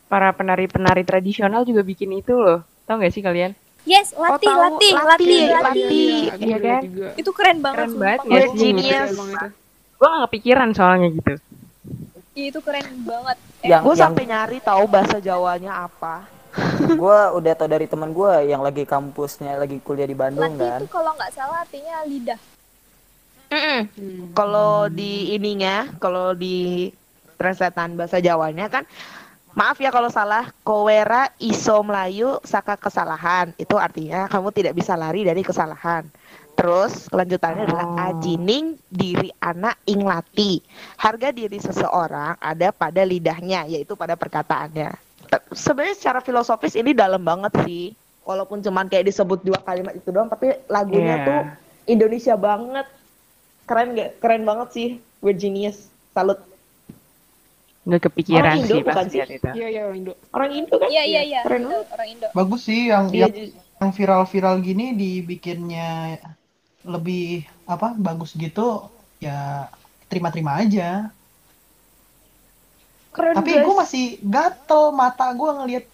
[0.08, 2.64] para penari-penari tradisional juga bikin itu loh.
[2.84, 3.52] Tahu nggak sih kalian?
[3.88, 4.60] Yes, latih, tahu.
[4.60, 5.48] latih, Latih, latih, latih.
[5.56, 6.44] latih.
[6.44, 6.82] Iya kan?
[7.16, 7.88] Itu keren banget.
[7.88, 8.58] Keren banget ya sih.
[8.60, 9.10] Genius.
[9.16, 9.46] itu.
[9.96, 11.32] Gue gak kepikiran soalnya gitu.
[12.36, 13.36] Iya, itu keren banget.
[13.58, 16.28] Eh, Yang Gue yang sampai nyari tahu bahasa Jawanya apa.
[17.00, 20.80] gue udah tau dari teman gue yang lagi kampusnya lagi kuliah di Bandung latih kan.
[20.80, 22.40] itu kalau nggak salah artinya lidah.
[23.48, 23.80] Hmm.
[24.32, 26.88] Kalau di ininya, kalau di
[27.36, 28.84] translatean bahasa Jawanya kan,
[29.54, 33.52] maaf ya kalau salah, kowera iso melayu saka kesalahan.
[33.56, 36.04] Itu artinya kamu tidak bisa lari dari kesalahan.
[36.58, 38.06] Terus kelanjutannya adalah Oh.
[38.10, 40.58] ajining diri anak ing lati.
[40.98, 44.90] Harga diri seseorang ada pada lidahnya, yaitu pada perkataannya.
[45.54, 47.94] Sebenarnya secara filosofis ini dalam banget sih.
[48.26, 51.26] Walaupun cuman kayak disebut dua kalimat itu doang, tapi lagunya Iya.
[51.30, 51.40] tuh
[51.86, 52.86] Indonesia banget.
[53.64, 54.10] Keren gak?
[54.18, 54.88] Keren banget sih.
[55.22, 55.88] We're genius.
[56.10, 56.42] Salut.
[57.88, 59.16] Nggak kepikiran Orang Indo sih bukan pas sih?
[59.16, 59.48] lihat itu.
[59.56, 60.12] Iya iya orang Indo.
[60.36, 60.88] Orang Indo kan?
[60.92, 61.40] Iya, iya, iya.
[61.40, 61.94] Keren Indo, banget.
[61.96, 62.26] orang Indo.
[62.36, 66.20] Bagus sih yang Iya, yang, ju- yang viral-viral gini dibikinnya
[66.84, 68.92] lebih apa bagus gitu
[69.24, 69.66] ya
[70.12, 71.08] terima-terima aja.
[73.16, 75.84] keren Tapi gue masih gatel mata gue ngelihat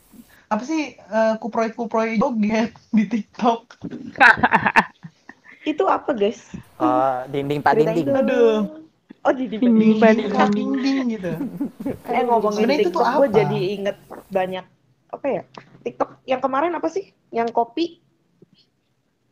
[0.50, 3.62] apa sih eh, kuproy-kuproy joget di TikTok.
[5.70, 6.52] Itu apa guys?
[6.76, 8.12] Oh, dinding pak dinding.
[8.12, 8.83] Aduh.
[9.24, 11.32] Oh jadi Dinding, Ding, Mbak, ding, kak, ding, ding, gitu.
[12.12, 13.96] Eh ngomongin Sebenarnya itu tuh TikTok, gue jadi inget
[14.28, 14.64] banyak
[15.08, 15.42] apa ya?
[15.80, 17.08] TikTok yang kemarin apa sih?
[17.32, 18.04] Yang kopi?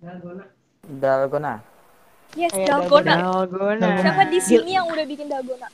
[0.00, 1.60] Dalgona.
[2.32, 3.14] Yes, Kayak dalgona.
[3.20, 3.88] Dalgona.
[4.00, 5.68] Siapa di sini yang udah bikin dalgona?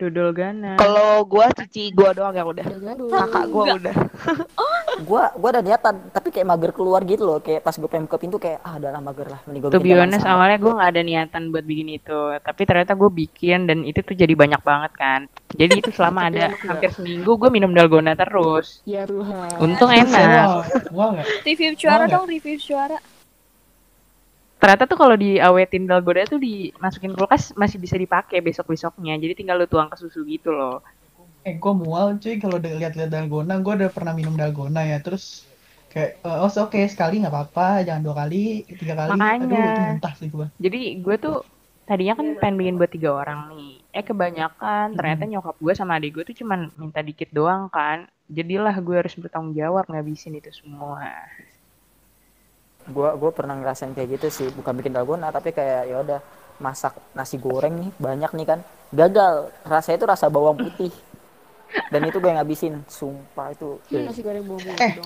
[0.00, 0.74] Dodol Gana.
[0.76, 2.64] Kalau gua cici gua doang yang udah.
[3.08, 3.78] Kakak gua Enggak.
[3.80, 3.94] udah.
[5.08, 7.40] Gua gua ada niatan, tapi kayak mager keluar gitu loh.
[7.40, 9.40] Kayak pas gue pengen ke pintu kayak ah udah lah mager lah.
[9.48, 12.92] Mending To be bikin honest, awalnya gue nggak ada niatan buat bikin itu, tapi ternyata
[12.92, 15.20] gue bikin dan itu tuh jadi banyak banget kan.
[15.56, 18.84] Jadi itu selama ada hampir seminggu gue minum dalgona terus.
[18.84, 19.58] Ya Tuhan.
[19.64, 20.12] Untung enak.
[20.12, 21.26] Wah, wah nggak?
[21.48, 23.00] Review suara dong, review suara.
[24.62, 29.18] Ternyata tuh kalau diawetin dalgona tuh dimasukin kulkas masih bisa dipakai besok-besoknya.
[29.18, 30.78] Jadi tinggal lu tuang ke susu gitu loh.
[31.42, 33.58] Eh, gue mual cuy kalau udah lihat-lihat dalgona.
[33.58, 35.02] Gue udah pernah minum dalgona ya.
[35.02, 35.42] Terus
[35.90, 39.18] kayak, eh, oh oke sekali nggak apa-apa, jangan dua kali, tiga kali.
[39.18, 39.42] Makanya.
[39.50, 40.46] Aduh, itu muntah sih gue.
[40.62, 41.36] Jadi gue tuh
[41.82, 43.82] tadinya kan pengen bikin buat tiga orang nih.
[43.90, 48.06] Eh kebanyakan ternyata nyokap gue sama adik gue tuh cuman minta dikit doang kan.
[48.30, 51.02] Jadilah gue harus bertanggung jawab ngabisin itu semua.
[52.84, 56.20] Gua gua pernah ngerasain kayak gitu sih, bukan bikin dalgona tapi kayak ya udah
[56.58, 60.94] masak nasi goreng nih banyak nih kan gagal rasanya itu rasa bawang putih
[61.88, 65.00] dan itu gue ngabisin sumpah itu Nasi goreng bumbu Eh,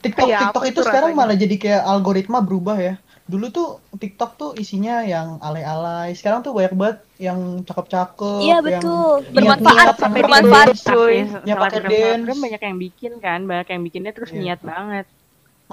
[0.00, 1.22] TikTok, Kayak TikTok itu sekarang rasanya?
[1.22, 2.94] malah jadi kayak algoritma berubah ya.
[3.22, 6.10] Dulu tuh TikTok tuh isinya yang alay-alay.
[6.12, 8.40] Sekarang tuh banyak banget yang cakep-cakep.
[8.42, 10.66] Iya yang betul, niat-niat bermanfaat, sampai bermanfaat.
[10.82, 11.16] cuy.
[11.46, 12.40] Yang pakai dance.
[12.40, 14.40] banyak yang bikin kan, banyak yang bikinnya terus Iya.
[14.42, 15.06] niat banget.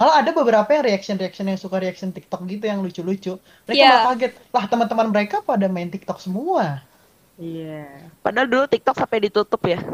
[0.00, 3.36] Malah ada beberapa yang reaction-reaction yang suka reaction TikTok gitu yang lucu-lucu.
[3.62, 3.90] Mereka Iya.
[3.92, 4.32] malah kaget.
[4.48, 6.80] Lah teman-teman mereka pada main TikTok semua.
[7.36, 8.08] Iya.
[8.18, 9.76] Padahal dulu TikTok sampai ditutup ya.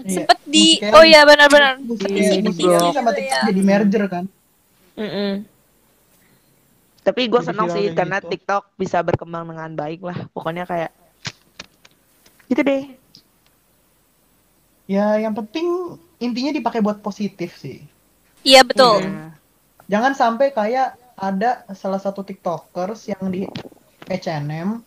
[0.00, 0.24] Iya.
[0.24, 1.76] Sempet di, Musiknya- oh iya benar-benar.
[1.76, 2.94] Iya, musiknya di-blok.
[2.96, 3.48] sama Gitu TikTok ya.
[3.52, 4.24] jadi merger kan.
[4.96, 5.32] Mm-mm.
[7.02, 8.28] Tapi gue viral sih karena gitu.
[8.32, 10.24] TikTok bisa berkembang dengan baik lah.
[10.30, 10.88] Pokoknya kayak
[12.46, 12.84] gitu deh.
[14.86, 15.68] Ya yang penting
[16.16, 17.84] intinya dipakai buat positif sih.
[18.42, 19.04] Iya betul.
[19.04, 19.34] Iya.
[19.90, 23.44] Jangan sampai kayak ada salah satu TikTokers yang di
[24.08, 24.80] H&M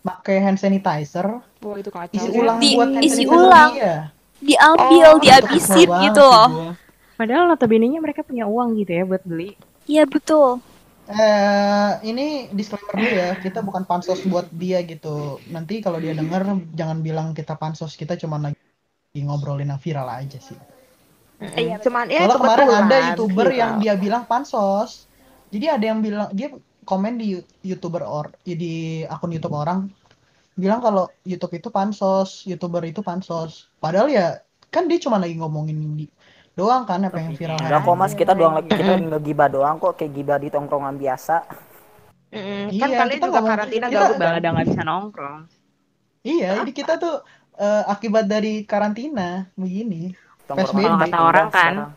[0.00, 2.14] pakai hand sanitizer Wah itu kacau.
[2.16, 3.70] isi ulang Di- buat hand isi ulang.
[3.76, 3.94] dia.
[4.40, 6.72] Diambil, Oh, dihabisin gitu loh.
[7.20, 9.52] Padahal notabene-nya mereka punya uang gitu ya buat beli.
[9.84, 10.64] Iya betul.
[11.10, 15.42] Eh, ini disclaimer dulu ya, kita bukan pansos buat dia gitu.
[15.50, 18.56] Nanti kalau dia denger, jangan bilang kita pansos, kita cuma lagi
[19.18, 20.56] ngobrolin yang viral aja sih.
[21.40, 21.84] Iya, betul.
[21.88, 23.58] Cuman ya Soalnya kemarin kebetulan ada youtuber viral.
[23.58, 24.90] yang dia bilang pansos.
[25.50, 26.48] Jadi ada yang bilang dia
[26.84, 27.28] komen di
[27.62, 29.88] youtuber or di akun YouTube orang
[30.52, 33.72] bilang kalau YouTube itu pansos, youtuber itu pansos.
[33.78, 34.26] Padahal ya
[34.68, 36.04] kan dia cuma lagi ngomongin di,
[36.52, 37.56] doang kan apa yang viral.
[37.56, 41.48] enggak kok mas kita doang lagi kita ngegibah doang kok kayak gibah di tongkrongan biasa.
[42.30, 44.38] Iya, kan kalian kita juga ngomong- karantina kita- gabut Bang banget.
[44.38, 45.40] ada nggak bisa nongkrong.
[46.20, 47.16] Iya, jadi kita tuh
[47.56, 50.12] eh, akibat dari karantina begini.
[50.54, 50.80] PSBB.
[50.82, 51.90] Kalau kata orang kan, sekarang.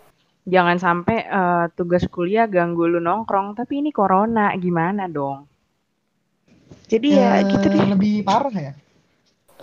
[0.44, 5.48] jangan sampai eh, tugas kuliah ganggu lu nongkrong, tapi ini corona, gimana dong?
[6.86, 7.82] Jadi ya Eh, gitu deh.
[7.90, 8.74] Lebih parah ya.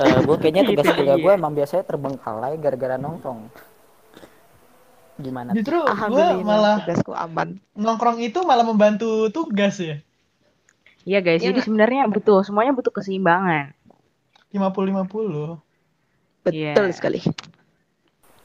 [0.00, 3.50] Eh, gue kayaknya tugas Itu kuliah gue emang biasanya terbengkalai gara-gara nongkrong
[5.20, 5.52] gimana?
[5.52, 7.60] Justru gua Alhamdulillah malah tugasku aman.
[7.76, 10.00] nongkrong itu malah membantu tugas ya.
[11.04, 13.72] Iya guys, Iya jadi sebenarnya butuh semuanya butuh keseimbangan.
[14.52, 15.60] 50-50.
[16.48, 16.72] Iya.
[16.72, 17.20] Betul sekali.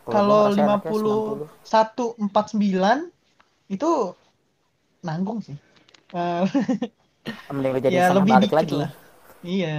[0.05, 0.91] Kalau gua ngerasa enaknya
[1.65, 3.09] 51
[3.69, 3.91] 49 itu
[5.01, 5.57] nanggung sih.
[6.13, 6.93] 90.
[7.49, 8.91] mending lu jadi ya lebih balik dikit lagi lah.
[9.41, 9.77] Iya.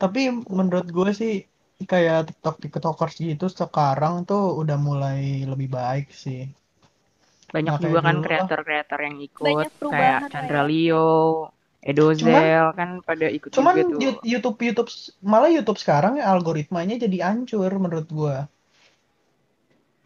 [0.00, 1.44] Tapi menurut gue sih
[1.80, 6.48] kayak TikTok TikTokers gitu sekarang tuh udah mulai lebih baik sih.
[7.50, 10.62] Banyak Nggak juga kan kreator-kreator yang ikut kayak Chandra.
[10.64, 13.98] Leo, Edozel kan pada ikut Cuman juga tuh.
[14.04, 14.90] YouTube YouTube
[15.24, 18.36] malah YouTube sekarang ya algoritmanya jadi hancur menurut gue.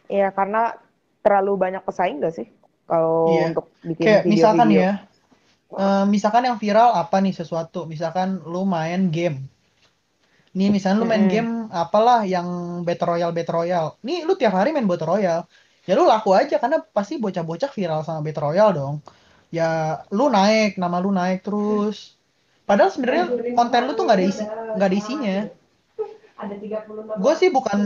[0.09, 0.77] Iya karena
[1.25, 2.47] terlalu banyak pesaing gak sih?
[2.89, 3.45] Kalau Iya.
[3.49, 4.81] untuk bikin Kayak misalkan video-video.
[4.85, 4.91] ya,
[5.85, 9.39] eh, misalkan yang viral apa nih sesuatu, misalkan lu main game.
[10.59, 11.33] Nih misalnya lu main Mm-mm.
[11.35, 12.47] game apalah yang
[12.87, 13.91] Battle Royale Battle Royale.
[14.07, 15.45] Nih lu tiap hari main Battle Royale.
[15.89, 18.95] Ya lu laku aja karena pasti bocah-bocah viral sama Battle Royale dong.
[19.51, 22.17] Ya lu naik, nama lu naik terus.
[22.65, 25.37] Padahal sebenarnya konten lu tuh nggak ada isi, nggak ada isinya.
[27.21, 27.81] Gue sih bukan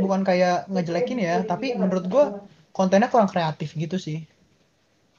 [0.00, 2.24] bukan kayak ngejelekin ya, tapi menurut gue
[2.72, 4.24] kontennya kurang kreatif gitu sih.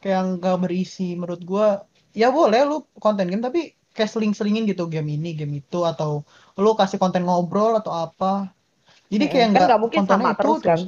[0.02, 1.67] Kayak nggak berisi menurut gue.
[2.12, 6.28] Ya boleh lu konten game tapi kayak seling-selingin gitu game ini, game itu atau
[6.60, 8.52] lu kasih konten ngobrol atau apa.
[9.12, 10.80] Jadi kayak kan nggak mungkin kontennya sama itu terus kan?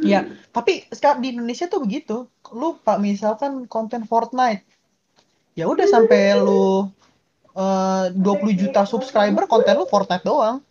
[0.00, 2.16] Iya, tapi sekarang di Indonesia tuh begitu.
[2.50, 4.64] Lu pak misalkan konten Fortnite,
[5.52, 6.88] ya udah sampai lu
[7.52, 8.16] eh, 20
[8.56, 10.64] juta subscriber konten lu Fortnite doang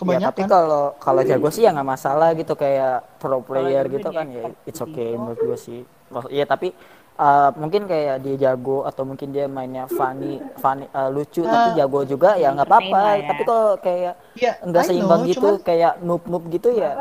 [0.00, 4.08] Ya, tapi kebanyakan kalau kalau jago sih ya nggak masalah gitu kayak pro player gitu
[4.08, 5.20] kan ya ikut it's okay TikTok.
[5.20, 5.80] menurut gue sih.
[6.08, 6.72] Maksud- Ya tapi
[7.20, 11.76] uh, mungkin kayak dia jago atau mungkin dia mainnya funny, funny uh, lucu tapi Ah.
[11.76, 13.02] jago juga ya nggak apa-apa.
[13.20, 13.24] ya.
[13.28, 16.96] Tapi kalau kayak ya nggak I seimbang know, gitu cuman kayak noob noob gitu ya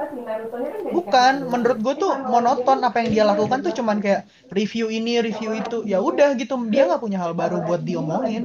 [0.90, 5.54] bukan menurut gue tuh monoton apa yang dia lakukan tuh cuman kayak review ini review
[5.56, 8.44] itu ya udah gitu dia nggak punya hal baru buat diomongin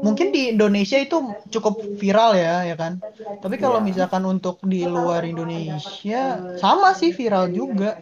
[0.00, 1.20] mungkin di Indonesia itu
[1.52, 2.98] cukup viral ya ya kan
[3.38, 8.00] tapi kalau misalkan untuk di luar Indonesia sama sih viral juga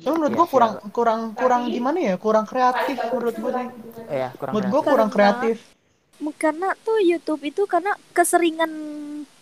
[0.00, 2.14] Cuma menurut gue kurang kurang kurang gimana ya?
[2.16, 3.68] Kurang kreatif menurut gue sih.
[4.08, 5.56] Ya kurang menurut gue kurang kreatif.
[6.36, 8.72] Karena tuh YouTube itu karena keseringan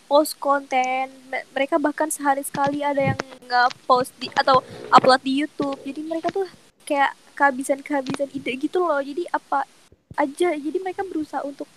[0.07, 1.11] post konten.
[1.27, 5.79] Me- mereka bahkan sehari sekali ada yang nggak post di atau upload di YouTube.
[5.83, 6.47] Jadi mereka tuh
[6.83, 8.99] kayak kehabisan kehabisan ide gitu loh.
[8.99, 9.63] Jadi apa
[10.15, 10.55] aja.
[10.55, 11.67] Jadi mereka berusaha untuk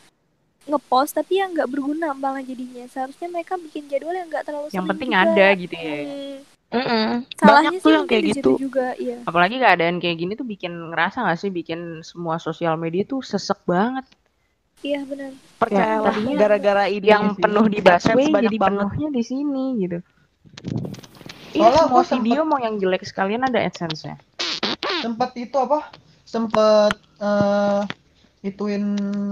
[0.62, 2.86] ngepost tapi yang nggak berguna malah jadinya.
[2.86, 5.22] Seharusnya mereka bikin jadwal yang nggak terlalu Yang penting juga.
[5.26, 5.98] ada gitu ya.
[6.02, 6.36] Hmm,
[6.72, 7.28] Mm-mm.
[7.36, 8.50] salahnya Banyak sih tuh yang kayak gitu.
[8.58, 13.04] juga iya Apalagi keadaan kayak gini tuh bikin ngerasa gak sih bikin semua sosial media
[13.04, 14.08] tuh sesek banget.
[14.80, 17.40] iya benar Percayalah tadinya gara-gara ini yang sih.
[17.40, 18.78] penuh di busway banyak jadi banget.
[18.82, 19.98] penuhnya di sini gitu.
[21.52, 24.16] Iya Soalnya semua gua sempet- video mau yang jelek sekalian ada AdSense-nya.
[24.98, 25.90] sempat itu apa
[26.22, 27.82] sempat eh
[28.42, 28.82] ituin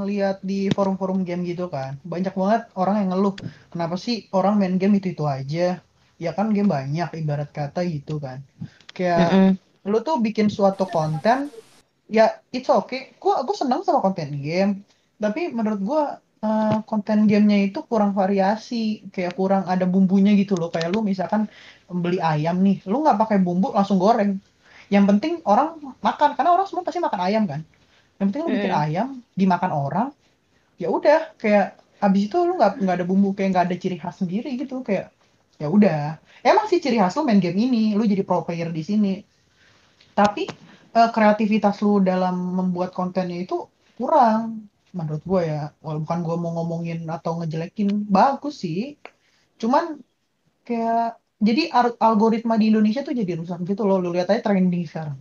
[0.02, 3.34] lihat di forum-forum game gitu kan banyak banget orang yang ngeluh
[3.68, 5.82] kenapa sih orang main game itu itu aja
[6.24, 8.38] ya kan game banyak ibarat kata gitu kan.
[8.96, 9.58] Kayak Mm-mm.
[9.90, 11.38] lu tuh bikin suatu konten
[12.16, 12.22] ya
[12.56, 12.98] it's okay.
[13.22, 14.72] Gua gua senang sama konten game
[15.22, 16.00] tapi menurut gua
[16.44, 18.74] eh, konten gamenya itu kurang variasi
[19.14, 20.68] kayak kurang ada bumbunya gitu loh.
[20.74, 21.42] Kayak lu misalkan
[22.02, 24.30] beli ayam nih lu nggak pakai bumbu langsung goreng.
[24.94, 25.68] Yang penting orang
[26.06, 27.60] makan karena orang semua pasti makan ayam kan.
[28.18, 28.82] Yang penting lu bikin Hmm.
[28.82, 29.06] ayam
[29.40, 30.06] dimakan orang
[30.82, 31.18] ya udah.
[31.40, 31.64] Kayak
[32.02, 34.74] habis itu lu nggak nggak ada bumbu kayak nggak ada ciri khas sendiri gitu.
[34.88, 35.04] Kayak
[35.60, 36.16] ya udah.
[36.40, 37.92] Emang sih ciri khas lu main game ini.
[37.92, 39.14] Lu jadi pro player di sini.
[40.16, 40.48] Tapi
[40.96, 43.68] eh, kreativitas lu dalam membuat kontennya itu
[44.00, 45.70] kurang menurut gue ya.
[45.84, 48.08] Walaupun bukan gue mau ngomongin atau ngejelekin.
[48.08, 48.96] Bagus sih.
[49.60, 50.00] Cuman
[50.64, 54.00] kayak jadi algoritma di Indonesia tuh jadi rusak gitu loh.
[54.00, 55.20] Lu lihat aja trending sekarang.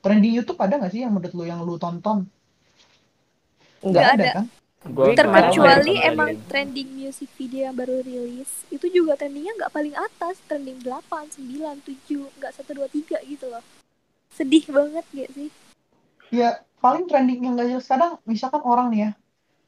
[0.00, 2.24] Trending YouTube ada nggak sih yang menurut lu yang lu tonton?
[3.84, 4.32] Nggak ada ada.
[4.40, 4.46] kan
[4.80, 9.92] Gua terkecuali emang ya, trending music video yang baru rilis itu juga trendingnya nggak paling
[9.92, 13.60] atas trending 8, 9, 7 nggak 1, 2, 3 gitu loh.
[14.32, 15.48] Sedih banget gak sih?
[16.32, 19.10] Ya paling trending yang gak jelas kadang misalkan orang nih ya.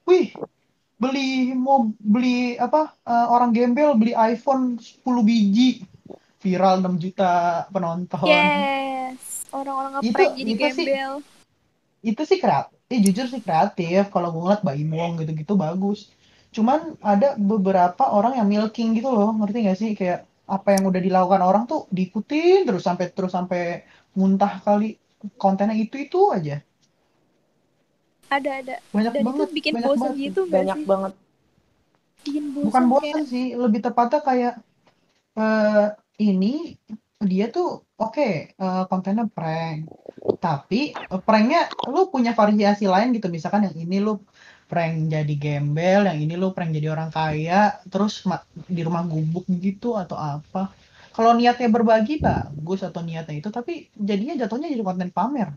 [0.08, 0.32] Wih
[0.96, 5.84] beli mau beli apa eh, orang gembel beli iPhone 10 biji.
[6.40, 7.30] Viral 6 juta
[7.68, 8.26] penonton.
[8.26, 11.12] Yes orang-orang Itu- ngeprank jadi itu sih- gembel.
[12.02, 14.00] itu sih kreatif eh, jujur sih kreatif.
[14.14, 15.98] Kalau gue ngeliat Baim Wong gitu-gitu bagus.
[16.56, 16.80] Cuman
[17.12, 19.90] ada beberapa orang yang milking gitu loh ngerti gak sih?
[19.98, 20.18] Kayak
[20.56, 23.60] apa yang udah dilakukan orang tuh diikutin terus sampai terus sampai
[24.18, 24.86] muntah kali
[25.42, 26.54] kontennya itu itu aja.
[28.36, 28.76] Ada ada.
[28.94, 30.22] Banyak dan banget itu bikin banyak bosan banget.
[30.24, 30.84] gitu gak Banyak sih?
[30.90, 31.12] banget.
[32.24, 34.52] bikin bosan bukan kayak bosan sih lebih tepatnya kayak
[35.38, 35.86] eh
[36.28, 36.76] ini
[37.30, 37.66] dia tuh
[38.02, 39.86] oke eh, kontennya prank.
[40.38, 43.26] Tapi eh, pranknya lu punya variasi lain gitu.
[43.26, 44.18] Misalkan yang ini lu
[44.66, 49.44] prank jadi gembel yang ini lu prank jadi orang kaya terus ma- di rumah gubuk
[49.48, 50.72] gitu atau apa.
[51.12, 53.48] Kalau niatnya berbagi bagus atau niatnya itu.
[53.48, 55.52] Tapi jadinya jatuhnya jadi konten pamer.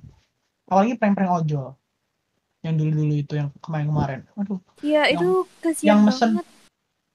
[0.67, 1.79] Apalagi prank-prank ojol.
[2.59, 4.27] Yang dulu-dulu itu yang kemarin-kemarin.
[4.35, 5.29] Aduh ya yang- itu
[5.61, 6.45] kasihan yang mesen banget.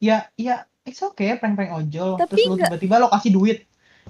[0.00, 0.54] Ya ya
[0.88, 2.16] it's okay prank-prank ojol.
[2.16, 3.58] Tapi terus lu tiba-tiba lo kasih duit.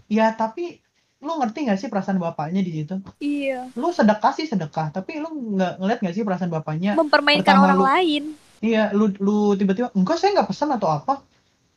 [0.07, 0.79] Ya tapi
[1.21, 2.97] lu ngerti gak sih perasaan bapaknya di situ?
[3.21, 3.69] Iya.
[3.77, 7.81] Lu sedekah sih sedekah tapi lu nggak ngeliat gak sih perasaan bapaknya mempermainkan pertama orang
[7.81, 8.25] lu- lain.
[8.61, 11.21] Iya lu lu tiba-tiba enggak saya nggak pesan atau apa?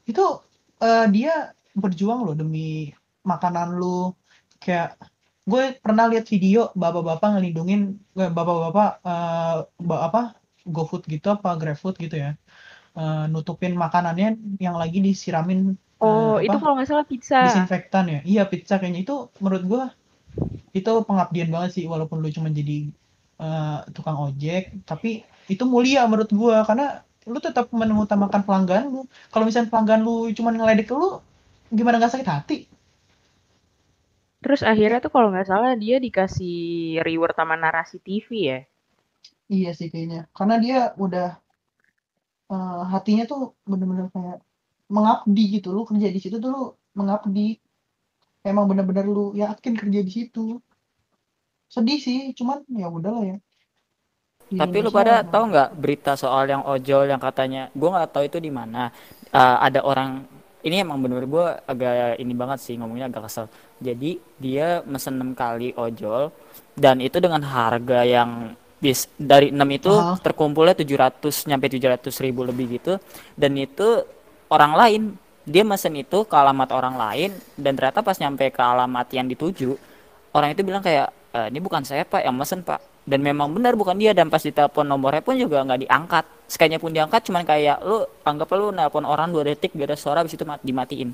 [0.08, 0.40] Itu
[0.80, 2.92] eh, dia berjuang loh demi
[3.24, 4.16] makanan lu.
[4.64, 4.96] Kayak
[5.44, 10.22] gue pernah lihat video bapak-bapak ngelindungin eh, bapak-bapak eh, ba- apa
[10.64, 12.32] GoFood gitu apa GrabFood gitu ya.
[12.96, 15.76] Eh, nutupin makanannya yang lagi disiramin
[16.06, 17.38] Oh, apa, itu kalau nggak salah pizza.
[17.44, 18.18] disinfektan ya.
[18.32, 19.00] Iya pizza kayaknya.
[19.06, 19.14] Itu
[19.44, 19.84] menurut gua
[20.78, 22.74] itu pengabdian banget sih walaupun lu cuma jadi
[23.44, 24.62] eh, tukang ojek.
[24.90, 25.08] Tapi
[25.54, 26.86] itu mulia menurut gua karena
[27.34, 29.00] lu tetap mengutamakan pelanggan lu.
[29.32, 31.08] Kalau misalnya pelanggan lu cuma ngeledek lu
[31.78, 32.56] gimana nggak sakit hati?
[34.44, 36.56] Terus akhirnya tuh kalau nggak salah dia dikasih
[37.08, 38.60] reward sama narasi TV ya.
[39.56, 40.20] iya sih kayaknya.
[40.38, 41.26] Karena dia udah
[42.52, 43.40] eh, hatinya tuh
[43.72, 44.38] bener-bener kayak
[44.96, 46.62] mengabdi gitu lu kerja di situ tuh lu
[47.00, 47.48] mengabdi
[48.50, 50.46] emang bener-bener lu yakin kerja di situ
[51.74, 53.38] sedih sih cuman ya udahlah ya
[54.52, 55.26] Di Tapi lu Indonesia pada emang.
[55.26, 58.94] tahu nggak berita soal yang ojol yang katanya, gue nggak tahu itu di mana.
[59.34, 60.30] Eh, ada orang
[60.62, 63.46] ini emang bener gue agak ini banget sih ngomongnya agak kesel.
[63.82, 66.30] Jadi dia mesen 6 kali ojol
[66.78, 70.22] dan itu dengan harga yang bis dari 6 itu Aha.
[70.22, 73.00] terkumpulnya 700 nyampe 700 ribu lebih gitu
[73.40, 74.04] dan itu
[74.56, 75.04] orang lain.
[75.54, 79.76] Dia mesen itu ke alamat orang lain dan ternyata pas nyampe ke alamat yang dituju
[80.38, 82.80] orang itu bilang kayak "E, ini bukan saya pak yang mesen pak.
[83.12, 84.12] Dan memang benar bukan dia.
[84.16, 86.26] Dan pas ditelepon nomornya pun juga nggak diangkat.
[86.54, 87.98] Sekalinya pun diangkat cuman kayak lu
[88.30, 91.12] anggap lu nelpon orang dua detik gak ada suara habis itu mat- dimatiin.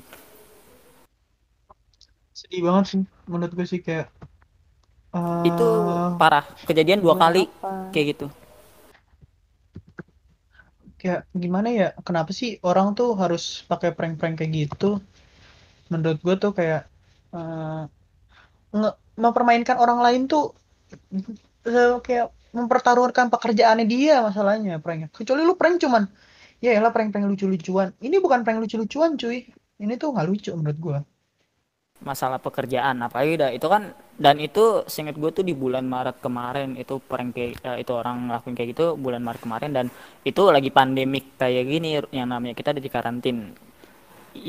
[2.38, 3.00] Sedih banget sih
[3.30, 4.06] menurut gue sih kayak
[5.48, 6.44] itu eh parah.
[6.68, 7.90] Kejadian dua kali apa?
[7.92, 8.26] kayak gitu
[11.00, 14.86] kayak gimana ya kenapa sih orang tuh harus pakai prank-prank kayak gitu?
[15.92, 16.80] Menurut gue tuh kayak
[17.36, 17.80] eh,
[18.78, 20.44] nge- mempermainkan orang lain tuh
[21.66, 25.08] eh, kayak mempertaruhkan pekerjaannya dia masalahnya pranknya.
[25.14, 26.02] Kecuali lu prank cuman
[26.64, 27.88] ya elah prank-prank lucu-lucuan.
[28.02, 29.38] Ini bukan prank lucu-lucuan cuy.
[29.82, 30.98] Ini tuh nggak lucu menurut gue
[32.08, 32.96] masalah pekerjaan.
[33.06, 33.82] Apalagi dah itu kan
[34.24, 38.16] dan itu seinget gue tuh di bulan Maret kemarin itu prank kayak eh, itu orang
[38.28, 39.86] ngelakuin kayak gitu bulan Maret kemarin dan
[40.24, 43.38] itu lagi pandemik kayak gini yang namanya kita ada di karantin.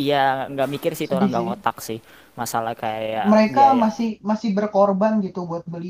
[0.05, 1.99] Iya nggak mikir sih itu orang nggak ngotak sih
[2.39, 3.81] masalah kayak mereka biaya.
[3.83, 5.87] masih masih berkorban gitu buat beli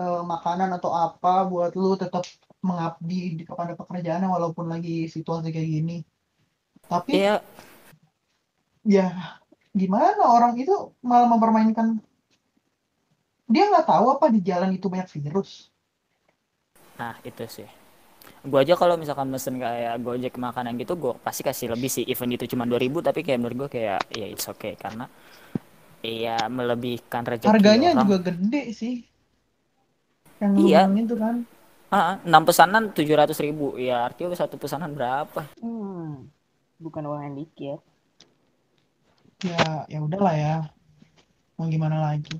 [0.00, 2.24] eh, makanan atau apa buat lu tetap
[2.68, 5.96] mengabdi di- kepada pekerjaannya walaupun lagi situasi kayak gini.
[6.90, 7.42] Tapi iya.
[8.84, 9.06] ya
[9.76, 12.00] gimana orang itu malah mempermainkan?
[13.46, 15.68] Dia nggak tahu apa di jalan itu banyak virus.
[16.96, 17.68] Nah itu sih.
[18.42, 22.02] Gue aja kalau misalkan mesen kayak Gojek makanan gitu gue pasti kasih lebih sih.
[22.08, 24.74] Even itu cuma 2000 tapi kayak menurut gue kayak ya it's okay.
[24.74, 25.06] Karena
[26.02, 28.00] iya melebihkan rezeki harganya orang.
[28.02, 28.94] juga gede sih.
[30.40, 30.82] Yang iya.
[31.06, 31.36] tuh kan.
[31.86, 33.78] Ah, 6 pesanan 700 ribu.
[33.78, 35.46] Ya artinya satu pesanan berapa?
[35.62, 36.26] Hmm,
[36.82, 37.80] bukan uang yang dikit.
[39.44, 40.54] Ya ya udahlah ya.
[41.56, 42.36] Mau gimana lagi?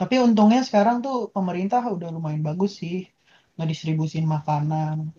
[0.00, 3.04] Tapi untungnya sekarang tuh pemerintah udah lumayan bagus sih
[3.60, 5.12] ngedistribusin makanan.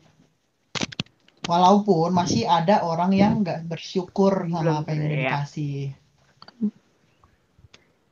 [1.46, 5.18] Walaupun masih ada orang yang nggak bersyukur sama Belum apa yang udah ya.
[5.26, 5.78] dikasih.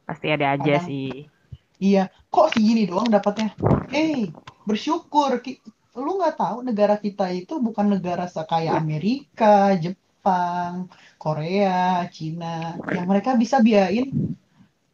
[0.06, 1.30] Pasti ada aja kadang sih.
[1.80, 3.54] iya kok segini doang dapatnya?
[3.93, 4.30] Eh
[4.65, 5.41] bersyukur.
[5.97, 10.09] Lu nggak tahu negara kita itu bukan negara sekaya Amerika Jepang
[11.19, 14.08] Korea Cina yang mereka bisa biayain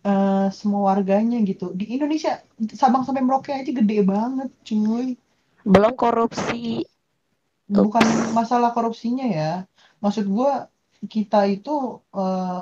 [0.05, 2.41] eh, semua warganya gitu di Indonesia
[2.73, 5.17] Sabang sampai Merauke aja gede banget cuy
[5.65, 6.85] Belum korupsi.
[7.65, 8.29] bukan Ups.
[8.37, 9.51] masalah korupsinya ya
[9.97, 10.69] maksud gua
[11.09, 12.61] kita itu eh,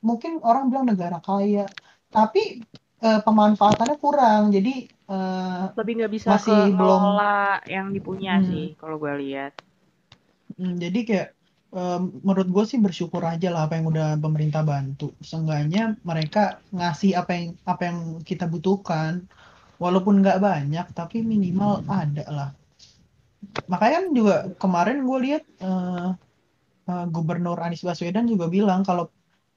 [0.00, 1.66] mungkin orang bilang negara kaya
[2.14, 2.62] tapi
[3.02, 7.02] eh, pemanfaatannya kurang jadi eh, Lebih nggak bisa masih belum
[7.66, 8.46] yang dipunya Hmm.
[8.50, 9.52] sih, kalau gue lihat.
[10.58, 11.28] Hmm, jadi kayak
[12.26, 15.14] menurut gue sih bersyukur aja lah apa yang udah pemerintah bantu.
[15.22, 19.22] Seenggaknya mereka ngasih apa yang apa yang kita butuhkan,
[19.78, 22.50] walaupun nggak banyak, tapi minimal ada lah.
[23.70, 26.08] Makanya kan juga kemarin gue lihat eh,
[26.90, 29.08] eh, Gubernur Anies Baswedan juga bilang kalau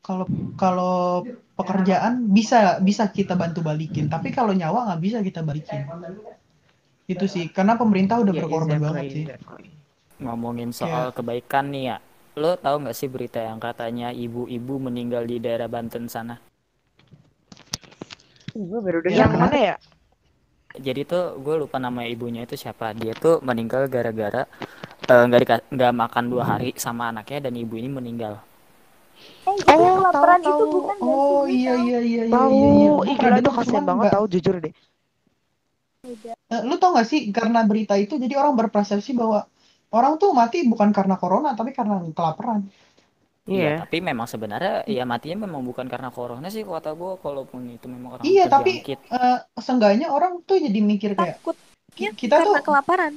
[0.06, 1.26] kalau kalau
[1.58, 5.82] pekerjaan bisa bisa kita bantu balikin, tapi kalau nyawa nggak bisa kita balikin.
[7.10, 9.26] Itu sih, karena pemerintah udah Iya, berkorban banget exactly, sih.
[9.28, 9.73] exactly.
[10.26, 11.98] Ngomongin Kayak soal kebaikan nih ya
[12.42, 16.36] lo tahu nggak sih berita yang katanya ibu-ibu meninggal di daerah Banten sana
[18.54, 19.76] gue baru dengar yang mana ya?
[20.74, 24.50] jadi tuh gue lupa nama ibunya itu siapa dia tuh meninggal gara-gara
[25.12, 28.42] eh, nggak dika- nggak makan dua hari sama anaknya dan ibu ini meninggal
[29.44, 30.72] Eh, itu yang Oh, tahu kelaparan itu tahu.
[30.74, 31.36] bukan gak sih?
[31.36, 31.86] Oh Gue iya tahu.
[31.86, 32.50] iya iya iya Tahu.
[32.50, 32.90] iya iya.
[32.98, 34.14] Gue Ih, pernah gila itu dengar kasihan cuman banget nggak.
[34.16, 34.74] tahu jujur deh.
[36.54, 39.40] Eh, lu tau gak sih karena berita itu jadi orang berpersepsi bahwa
[39.94, 42.66] orang tuh mati bukan karena corona tapi karena kelaparan.
[43.44, 43.74] Iya, Iya.
[43.84, 48.16] tapi memang sebenarnya ya matinya memang bukan karena corona sih kata gue, kalaupun itu memang
[48.16, 49.00] orang Iya tapi terjangkit.
[49.12, 53.14] eh, seenggaknya orang tuh jadi mikir kayak Takutnya ki- kita karena tuh kelaparan.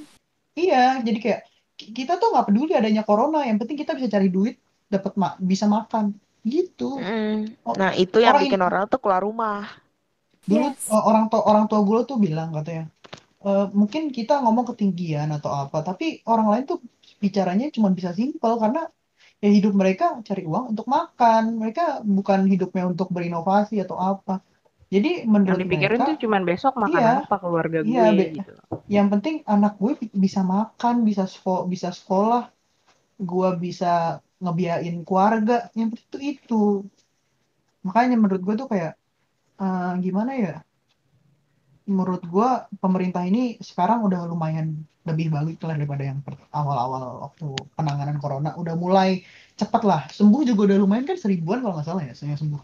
[0.52, 1.40] iya jadi kayak
[1.74, 5.38] ki- kita tuh nggak peduli adanya corona yang penting kita bisa cari duit dapat ma-
[5.38, 6.10] bisa makan
[6.42, 6.98] gitu.
[6.98, 7.54] Mm.
[7.72, 9.66] Nah, itu yang orang bikin orang tuh keluar rumah.
[10.42, 10.86] dulu Yes.
[10.90, 12.86] orang tua orang tua gue tuh bilang katanya
[13.44, 16.78] "Eh, mungkin kita ngomong ketinggian atau apa tapi orang lain tuh
[17.22, 18.80] bicaranya cuma bisa simpel karena
[19.42, 21.42] ya hidup mereka cari uang untuk makan.
[21.62, 24.40] Mereka bukan hidupnya untuk berinovasi atau apa.
[24.94, 28.32] Jadi Yang menurut dipikirin mereka tuh cuman besok makan iya apa keluarga iya gue be-
[28.38, 28.52] gitu.
[28.96, 32.42] yang penting anak gue bi- bisa makan bisa sekolah bisa sekolah.
[33.30, 35.56] Gue bisa ngebiayain keluarga.
[35.78, 36.62] Yang penting itu itu.
[37.86, 38.92] Makanya menurut gue tuh kayak
[39.62, 40.54] eh, gimana ya
[41.86, 44.74] menurut gua pemerintah ini sekarang udah lumayan
[45.06, 46.18] lebih bagus lah daripada yang
[46.50, 47.46] awal-awal waktu
[47.78, 49.22] penanganan corona udah mulai
[49.54, 52.62] cepat lah sembuh juga udah lumayan kan seribuan kalau nggak salah ya yang sembuh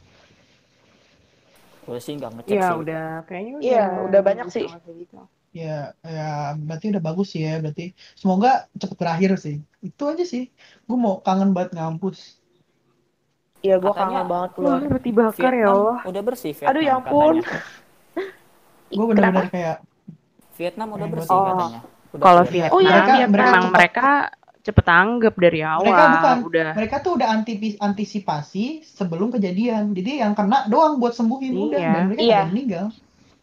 [1.83, 4.67] gue sih nggak ngecek Iya sih udah kayaknya udah Iya, udah banyak sih.
[4.71, 5.19] gitu.
[5.53, 10.49] ya ya berarti udah bagus sih ya berarti semoga cepet berakhir sih itu aja sih
[10.89, 12.43] gua mau kangen banget ngampus
[13.63, 14.83] Iya, gue kangen banget keluar.
[15.15, 15.99] bakar ya Vietnam Allah.
[16.11, 17.35] udah bersih Aduh, Vietnam ya ampun.
[18.93, 18.99] Katanya.
[18.99, 19.77] gua bener-bener kayak
[20.53, 21.57] Vietnam udah bersih banget.
[21.57, 21.81] katanya
[22.13, 22.43] Udah Kalau.
[22.45, 23.75] Vietnam Oh, iya, mereka- ya mereka memang cepat.
[23.75, 24.09] mereka
[24.63, 25.83] cepet tanggap dari awal.
[25.83, 26.37] Mereka bukan.
[26.45, 26.69] Udah.
[26.73, 31.91] mereka tuh udah antipi- antisipasi sebelum kejadian jadi yang kena doang buat sembuhin udah Iya.
[31.91, 32.41] dan mereka Iya.
[32.47, 32.87] meninggal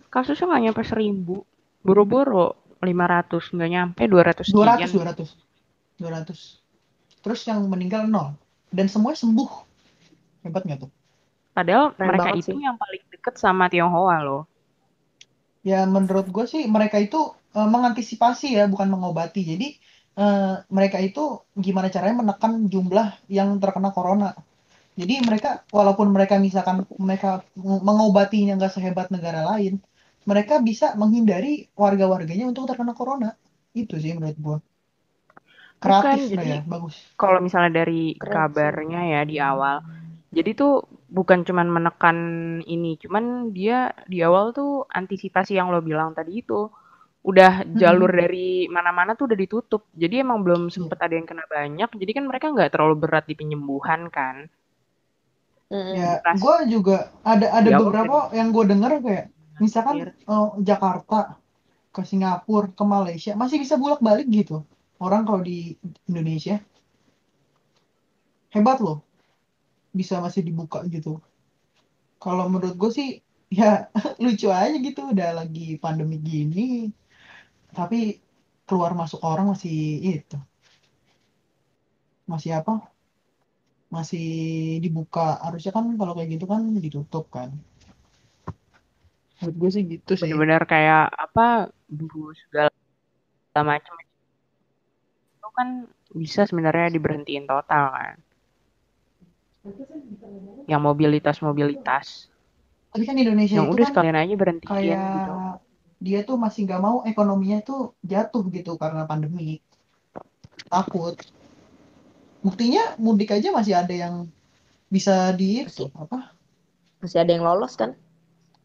[0.08, 1.46] Kasusnya nggak nyampe seribu.
[1.80, 2.48] Boro-boro
[2.80, 5.06] 500 nggak nyampe 200 200 sekian.
[5.14, 5.30] 200
[5.98, 6.40] 200
[7.20, 8.34] terus yang meninggal nol
[8.68, 9.50] dan semuanya sembuh
[10.42, 10.92] hebat nggak tuh
[11.52, 12.58] Padahal Keren mereka itu sih.
[12.58, 14.48] yang paling deket sama Tionghoa loh.
[15.66, 17.18] Ya menurut gue sih mereka itu
[17.58, 19.42] eh, mengantisipasi ya bukan mengobati.
[19.52, 19.66] Jadi
[20.20, 21.20] eh, mereka itu
[21.66, 23.08] gimana caranya menekan jumlah
[23.38, 24.30] yang terkena corona.
[25.00, 29.80] Jadi mereka walaupun mereka misalkan mereka meng- mengobatinya nggak sehebat negara lain
[30.30, 33.30] mereka bisa menghindari warga-warganya untuk terkena corona.
[33.74, 34.58] Itu sih menurut gue
[35.80, 36.96] kreatif Bukan, jadi- ya bagus.
[37.16, 39.78] Kalau misalnya dari kabarnya ya di awal.
[40.30, 42.18] Jadi tuh bukan cuman menekan
[42.64, 46.70] ini, cuman dia di awal tuh antisipasi yang lo bilang tadi itu.
[47.20, 49.92] Udah jalur dari mana-mana tuh udah ditutup.
[49.92, 51.90] Jadi emang belum sempet ada yang kena banyak.
[51.92, 54.48] Jadi kan mereka nggak terlalu berat di penyembuhan kan.
[55.70, 59.30] Ya, gue juga ada ada Ya, beberapa yang gue dengar kayak
[59.62, 61.38] misalkan eh, Jakarta
[61.94, 64.64] ke Singapura ke Malaysia masih bisa bolak-balik gitu.
[64.98, 65.76] Orang kalau di
[66.08, 66.64] Indonesia.
[68.50, 69.09] Hebat loh
[69.90, 71.20] bisa masih dibuka gitu.
[72.20, 73.10] Kalau menurut gue sih
[73.50, 73.90] ya
[74.24, 76.92] lucu aja gitu udah lagi pandemi gini.
[77.70, 78.18] Tapi
[78.66, 80.38] keluar masuk orang masih itu.
[82.30, 82.86] Masih apa?
[83.90, 85.42] Masih dibuka.
[85.42, 87.50] Harusnya kan kalau kayak gitu kan ditutup kan.
[89.40, 90.30] Menurut gue sih gitu sih.
[90.30, 92.70] Bener-bener kayak apa dulu segala
[93.64, 93.96] macam.
[95.40, 98.18] Itu kan bisa sebenarnya diberhentiin total kan.
[100.70, 102.32] Yang mobilitas-mobilitas.
[102.90, 105.34] tapi kan Indonesia Yang itu udah kan sekalian aja berhentiin kayak gitu.
[106.02, 109.62] dia tuh masih nggak mau ekonominya tuh jatuh gitu karena pandemi
[110.66, 111.14] takut
[112.42, 114.26] buktinya mudik aja masih ada yang
[114.90, 116.02] bisa di itu Masih.
[116.02, 116.20] apa
[116.98, 117.94] Masih ada yang lolos kan?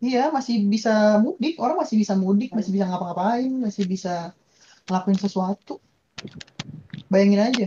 [0.01, 4.33] iya masih bisa mudik orang masih bisa mudik masih bisa ngapa-ngapain masih bisa
[4.89, 5.85] ngelakuin sesuatu
[7.13, 7.67] bayangin aja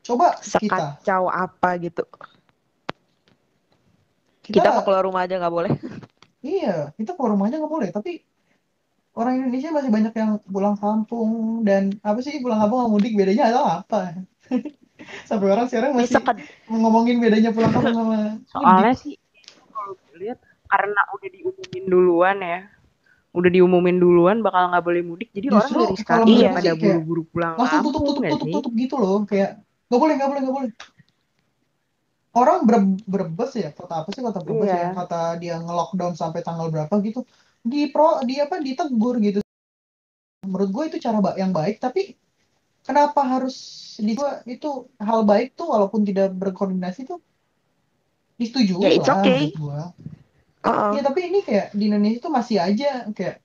[0.00, 2.04] coba kita Sekacau apa gitu.
[4.40, 5.72] kita, Kita mau keluar rumah aja nggak boleh.
[6.40, 8.24] iya kita keluar rumah aja nggak boleh tapi
[9.12, 13.52] orang Indonesia masih banyak yang pulang kampung dan apa sih pulang kampung sama mudik bedanya
[13.52, 14.00] atau apa
[15.28, 16.40] sampai orang sekarang masih seked-
[16.70, 18.16] ngomongin bedanya pulang kampung sama
[18.48, 19.14] Soalnya mudik sih
[19.70, 20.38] kalau lihat
[20.70, 22.60] karena udah diumumin duluan ya.
[23.30, 25.28] Udah diumumin duluan bakal nggak boleh mudik.
[25.30, 28.46] Jadi orang Justru dari kalau sekarang gue pada buru-buru pulang langsung tutup kampung tutup tutup
[28.46, 28.54] sih?
[28.54, 29.50] tutup gitu loh kayak
[29.90, 30.70] nggak boleh nggak boleh nggak boleh
[32.30, 34.94] orang Bre- Brebes ya kota apa sih kota Brebes Iya.
[34.94, 37.26] ya kata dia nge-lockdown sampai tanggal berapa gitu
[37.60, 39.42] di pro di apa ditegur gitu
[40.46, 42.14] menurut gue itu cara yang baik tapi
[42.86, 43.56] kenapa harus
[44.00, 47.20] di gua itu hal baik tuh walaupun tidak berkoordinasi tuh
[48.40, 49.52] disetujui it's lah okay.
[49.52, 49.92] gua
[50.64, 50.96] Uh-uh.
[50.96, 53.40] ya tapi ini kayak di Indonesia tuh masih aja kayak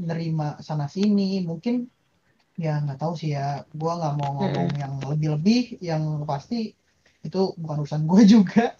[0.00, 1.88] nerima sana sini mungkin
[2.54, 6.70] ya nggak tahu sih ya gua nggak mau ngomong yang lebih-lebih yang pasti
[7.24, 8.76] itu bukan urusan gue juga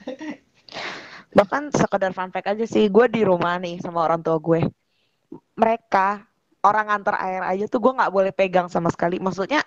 [1.34, 4.70] Bahkan sekedar fun fact aja sih, gue di rumah nih sama orang tua gue.
[5.58, 6.22] Mereka
[6.62, 9.18] orang antar air aja tuh gue nggak boleh pegang sama sekali.
[9.18, 9.66] Maksudnya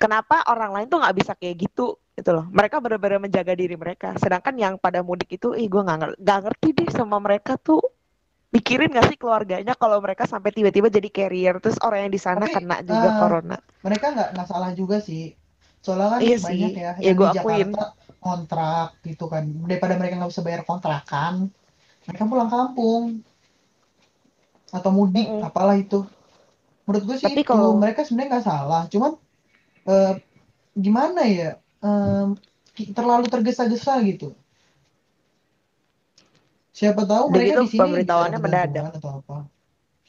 [0.00, 2.48] kenapa orang lain tuh nggak bisa kayak gitu gitu loh.
[2.48, 4.16] Mereka benar-benar menjaga diri mereka.
[4.16, 7.84] Sedangkan yang pada mudik itu, ih gue nggak ngerti deh sama mereka tuh
[8.48, 12.44] mikirin gak sih keluarganya kalau mereka sampai tiba-tiba jadi carrier terus orang yang di sana
[12.48, 13.56] kena juga eh, corona.
[13.84, 15.36] mereka nggak nggak salah juga sih
[15.84, 16.82] soalnya kan Iya banyak sih.
[16.84, 17.68] ya Iya, yang gua di akuin.
[17.70, 17.84] Jakarta
[18.18, 21.34] kontrak gitu kan daripada mereka nggak bisa bayar kontrakan
[22.08, 23.02] mereka pulang kampung
[24.68, 25.46] atau mudik Mm-mm.
[25.48, 26.04] apalah itu
[26.84, 29.12] menurut gue sih Tapi itu kalau- mereka sebenarnya nggak salah cuman
[29.88, 30.12] eh,
[30.76, 31.50] gimana ya
[32.76, 34.32] ki- terlalu tergesa-gesa gitu
[36.78, 38.70] siapa tahu mereka di sini pemberitahuannya mendadak.
[38.70, 39.38] bantuan atau apa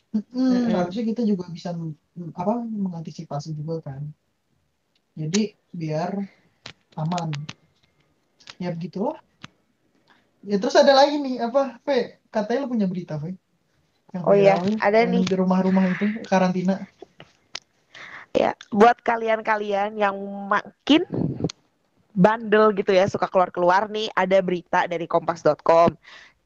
[0.09, 0.73] Mm-mm, Mm-mm.
[0.73, 4.01] harusnya kita juga bisa mm, apa mengantisipasi juga kan
[5.17, 6.11] jadi biar
[6.97, 7.29] aman
[8.61, 9.17] ya begitulah
[10.39, 12.23] Ya terus ada lagi nih apa, Fe?
[12.31, 13.35] Katanya lu punya berita, Fe.
[14.15, 15.23] Yang Oh iya, ada nih.
[15.27, 16.79] di rumah-rumah itu karantina.
[18.31, 20.15] Ya, buat kalian-kalian yang
[20.47, 21.03] makin
[22.15, 25.91] bandel gitu ya, suka keluar-keluar nih, ada berita dari kompas.com.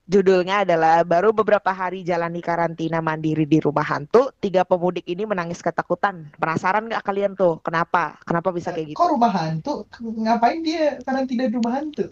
[0.03, 5.63] Judulnya adalah baru beberapa hari jalani karantina mandiri di rumah hantu, tiga pemudik ini menangis
[5.63, 6.27] ketakutan.
[6.35, 7.63] Penasaran nggak kalian tuh?
[7.63, 8.19] Kenapa?
[8.27, 8.99] Kenapa bisa kayak gitu?
[8.99, 9.87] Kok rumah hantu?
[10.03, 12.11] Ngapain dia karantina di rumah hantu?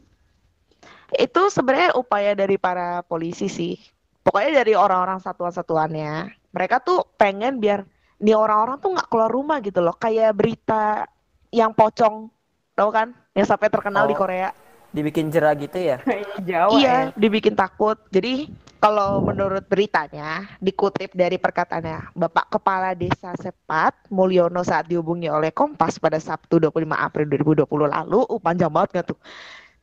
[1.12, 3.76] Itu sebenarnya upaya dari para polisi sih.
[4.24, 6.32] Pokoknya dari orang-orang satuan-satuannya.
[6.56, 7.84] Mereka tuh pengen biar
[8.24, 10.00] nih orang-orang tuh nggak keluar rumah gitu loh.
[10.00, 11.04] Kayak berita
[11.52, 12.32] yang pocong,
[12.72, 13.12] tau kan?
[13.36, 14.20] Yang sampai terkenal di Oh.
[14.24, 14.56] Korea.
[14.92, 15.98] Dibikin jerah gitu ya?
[16.48, 17.16] Jawa iya, ya.
[17.16, 17.96] dibikin takut.
[18.12, 25.54] Jadi kalau menurut beritanya, dikutip dari perkataannya Bapak Kepala Desa Sepat Mulyono saat dihubungi oleh
[25.54, 29.20] Kompas pada Sabtu 25 April 2020 lalu, uh, panjang banget nggak tuh?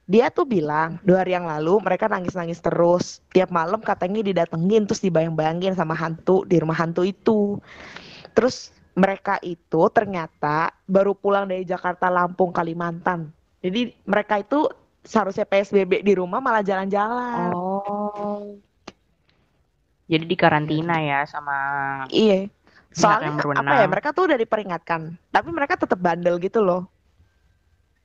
[0.09, 3.21] Dia tuh bilang dua hari yang lalu mereka nangis-nangis terus.
[3.31, 7.61] Tiap malam katanya didatengin terus dibayang-bayangin sama hantu di rumah hantu itu.
[8.35, 13.31] Terus mereka itu ternyata baru pulang dari Jakarta, Lampung, Kalimantan.
[13.63, 14.67] Jadi mereka itu
[15.05, 17.51] seharusnya PSBB di rumah malah jalan-jalan.
[17.55, 18.57] Oh.
[20.09, 21.57] Jadi di karantina ya sama
[22.09, 22.49] Iya.
[22.89, 26.89] Soalnya apa ya, mereka tuh udah diperingatkan, tapi mereka tetap bandel gitu loh.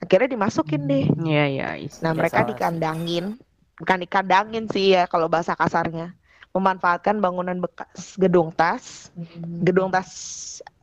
[0.03, 1.07] Akhirnya dimasukin deh.
[1.23, 1.67] Iya iya.
[1.79, 3.39] is- Nah, Ya, mereka salah dikandangin,
[3.79, 6.11] bukan dikandangin sih ya kalau bahasa kasarnya.
[6.53, 9.09] Memanfaatkan bangunan bekas gedung tas,
[9.63, 10.11] gedung tas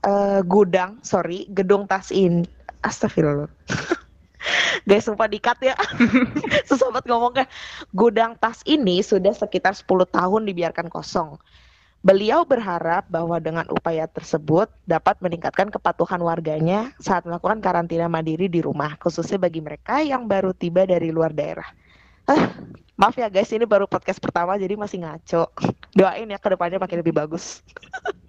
[0.03, 2.49] eh, gudang, sorry, gedung tas in
[2.81, 3.53] Astagfirullah.
[4.89, 5.75] Guys, sumpah dikat ya.
[6.69, 7.47] Susah banget ngomongnya.
[7.93, 11.41] Gudang tas ini sudah sekitar 10 tahun dibiarkan kosong.
[12.01, 18.65] Beliau berharap bahwa dengan upaya tersebut dapat meningkatkan kepatuhan warganya saat melakukan karantina mandiri di
[18.65, 21.69] rumah, khususnya bagi mereka yang baru tiba dari luar daerah.
[22.25, 22.57] Ah,
[22.97, 25.53] maaf ya guys, ini baru podcast pertama jadi masih ngaco.
[25.93, 27.61] Doain ya ke depannya makin lebih bagus.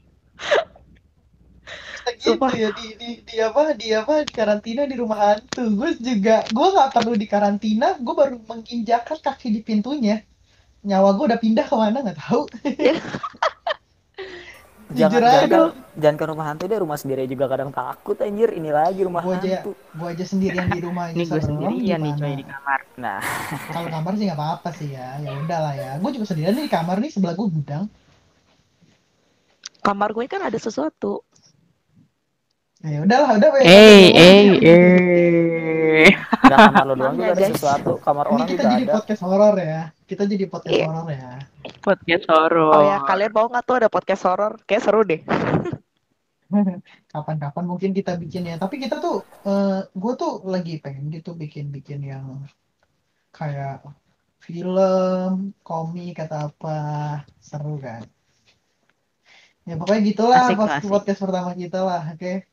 [2.21, 2.51] Sumpah.
[2.53, 5.65] ya di, di, di apa di apa di karantina di rumah hantu.
[5.73, 7.97] Gue juga gue nggak perlu di karantina.
[7.97, 10.21] Gue baru menginjakkan kaki di pintunya.
[10.81, 12.45] Nyawa gue udah pindah ke mana nggak tahu.
[14.91, 15.47] Jangan, Jujur aja.
[15.47, 18.51] jangan, jangan ke rumah hantu deh, rumah sendiri juga kadang takut anjir.
[18.51, 19.71] Ini lagi rumah Gue aja hantu.
[19.71, 22.79] gue aja sendirian di rumah Ini gue sendirian nih coy di kamar.
[22.99, 23.23] Nah,
[23.71, 25.15] Kalau kamar sih nggak apa-apa sih ya.
[25.23, 25.91] Ya udah lah ya.
[25.95, 27.83] Gue juga sendirian nih di kamar nih sebelah gue gudang.
[29.79, 31.23] Kamar gue kan ada sesuatu.
[32.81, 33.49] Ya udahlah, udah.
[33.53, 33.61] weh.
[33.61, 36.09] Eh eh eh.
[36.41, 37.91] nggak kamar lo doang juga ada sesuatu.
[38.01, 38.93] Kamar Ini orang kita juga jadi ada.
[38.97, 39.81] podcast horor ya.
[40.03, 40.85] Kita jadi podcast Iya.
[40.89, 41.29] horor ya.
[41.79, 42.73] Podcast horor.
[42.73, 44.53] Oh ya, kalian mau nggak tuh ada podcast horor?
[44.65, 45.21] Kayak seru deh.
[47.13, 48.55] Kapan-kapan mungkin kita bikin ya.
[48.57, 52.43] Tapi kita tuh, eh gue tuh lagi pengen gitu bikin-bikin yang
[53.31, 53.85] kayak
[54.41, 56.79] film, komik atau apa,
[57.39, 58.03] seru kan.
[59.63, 62.50] Ya pokoknya gitulah Asik podcast pertama kita lah, oke.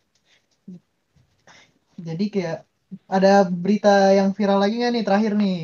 [1.99, 2.59] Jadi kayak
[3.07, 5.61] ada berita yang viral lagi nggak nih terakhir nih?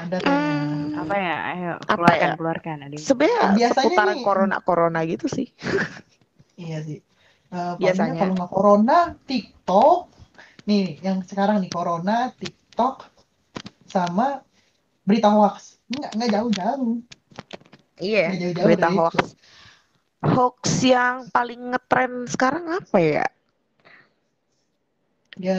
[0.00, 0.54] Ada kayaknya.
[0.56, 1.36] Hmm, Apa ya?
[1.52, 2.34] Ayo Apa keluarkan ya?
[2.34, 2.76] keluarkan.
[2.88, 5.48] Yang- sebenarnya Biasanya seputaran nih- corona-corona gitu sih.
[6.60, 7.00] Iya sih.
[7.00, 8.20] Eh, palingnya Biasanya.
[8.20, 9.98] kalau nggak corona, TikTok.
[10.68, 13.08] Nih, yang sekarang nih corona, TikTok,
[13.88, 14.44] sama
[15.02, 15.80] berita hoax.
[15.88, 17.00] Nggak nggak jauh-jauh.
[17.96, 19.14] Iya, Nggak jauh-jauh berita hoax.
[19.16, 19.24] itu.
[20.20, 23.26] Hoax yang paling ngetren sekarang apa ya?
[25.38, 25.54] Ya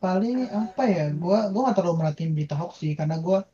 [0.00, 1.04] paling apa ya?
[1.12, 3.44] Gua gua nggak terlalu merhatiin berita hoax sih, karena gua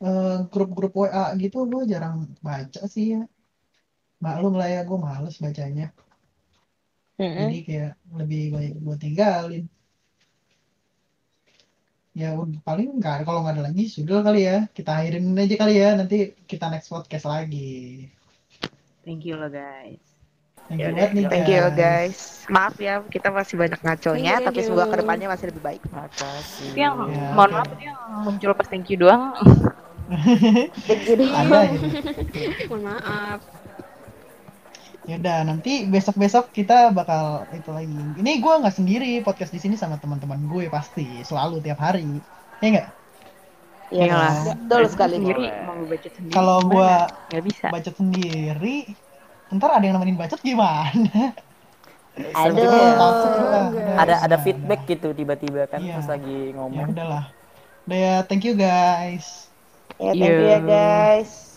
[0.00, 3.22] eh, grup-grup WA gitu gua jarang baca sih ya.
[4.24, 5.92] Maklum lah ya, gua males bacanya.
[7.18, 9.64] Jadi kayak lebih baik gua tinggalin.
[12.12, 15.96] Ya paling nggak kalau nggak ada lagi sudah kali ya kita akhirin aja kali ya
[15.96, 18.08] nanti kita next podcast lagi.
[19.00, 20.11] Thank you lo guys.
[20.64, 22.18] Thank you Yaudah, banget nih Thank you guys.
[22.44, 24.66] Maaf ya, kita masih banyak ngaconya, Thank tapi you.
[24.66, 25.82] semoga ke depannya masih lebih baik.
[25.88, 26.70] makasih.
[26.72, 29.32] Yang Ya, mohon maaf ini yang muncul pas thank you doang.
[31.08, 31.78] Jadi Ada ya.
[32.68, 33.40] Mohon maaf.
[35.02, 37.90] Ya udah nanti besok-besok kita bakal itu lagi.
[38.16, 42.06] Ini gua nggak sendiri podcast di sini sama teman-teman gue pasti selalu tiap hari.
[42.60, 42.88] Ya nggak?
[43.90, 44.34] ya Iyalah.
[44.56, 45.14] betul sekali.
[45.18, 46.32] Sendiri mau bacot sendiri.
[46.32, 47.66] Kalau gua nggak bisa.
[47.68, 48.76] bacot sendiri,
[49.52, 51.36] ntar ada yang nemenin bacot gimana?
[52.12, 52.68] Aduh.
[52.68, 56.00] Ada Ada ada feedback gitu tiba-tiba kan Iya.
[56.00, 56.92] pas lagi Ya ngomong.
[56.92, 57.24] udahlah.
[57.82, 59.48] Udah ya, thank you guys.
[59.96, 60.68] Ya, thank you ya Yo.
[60.68, 61.51] guys.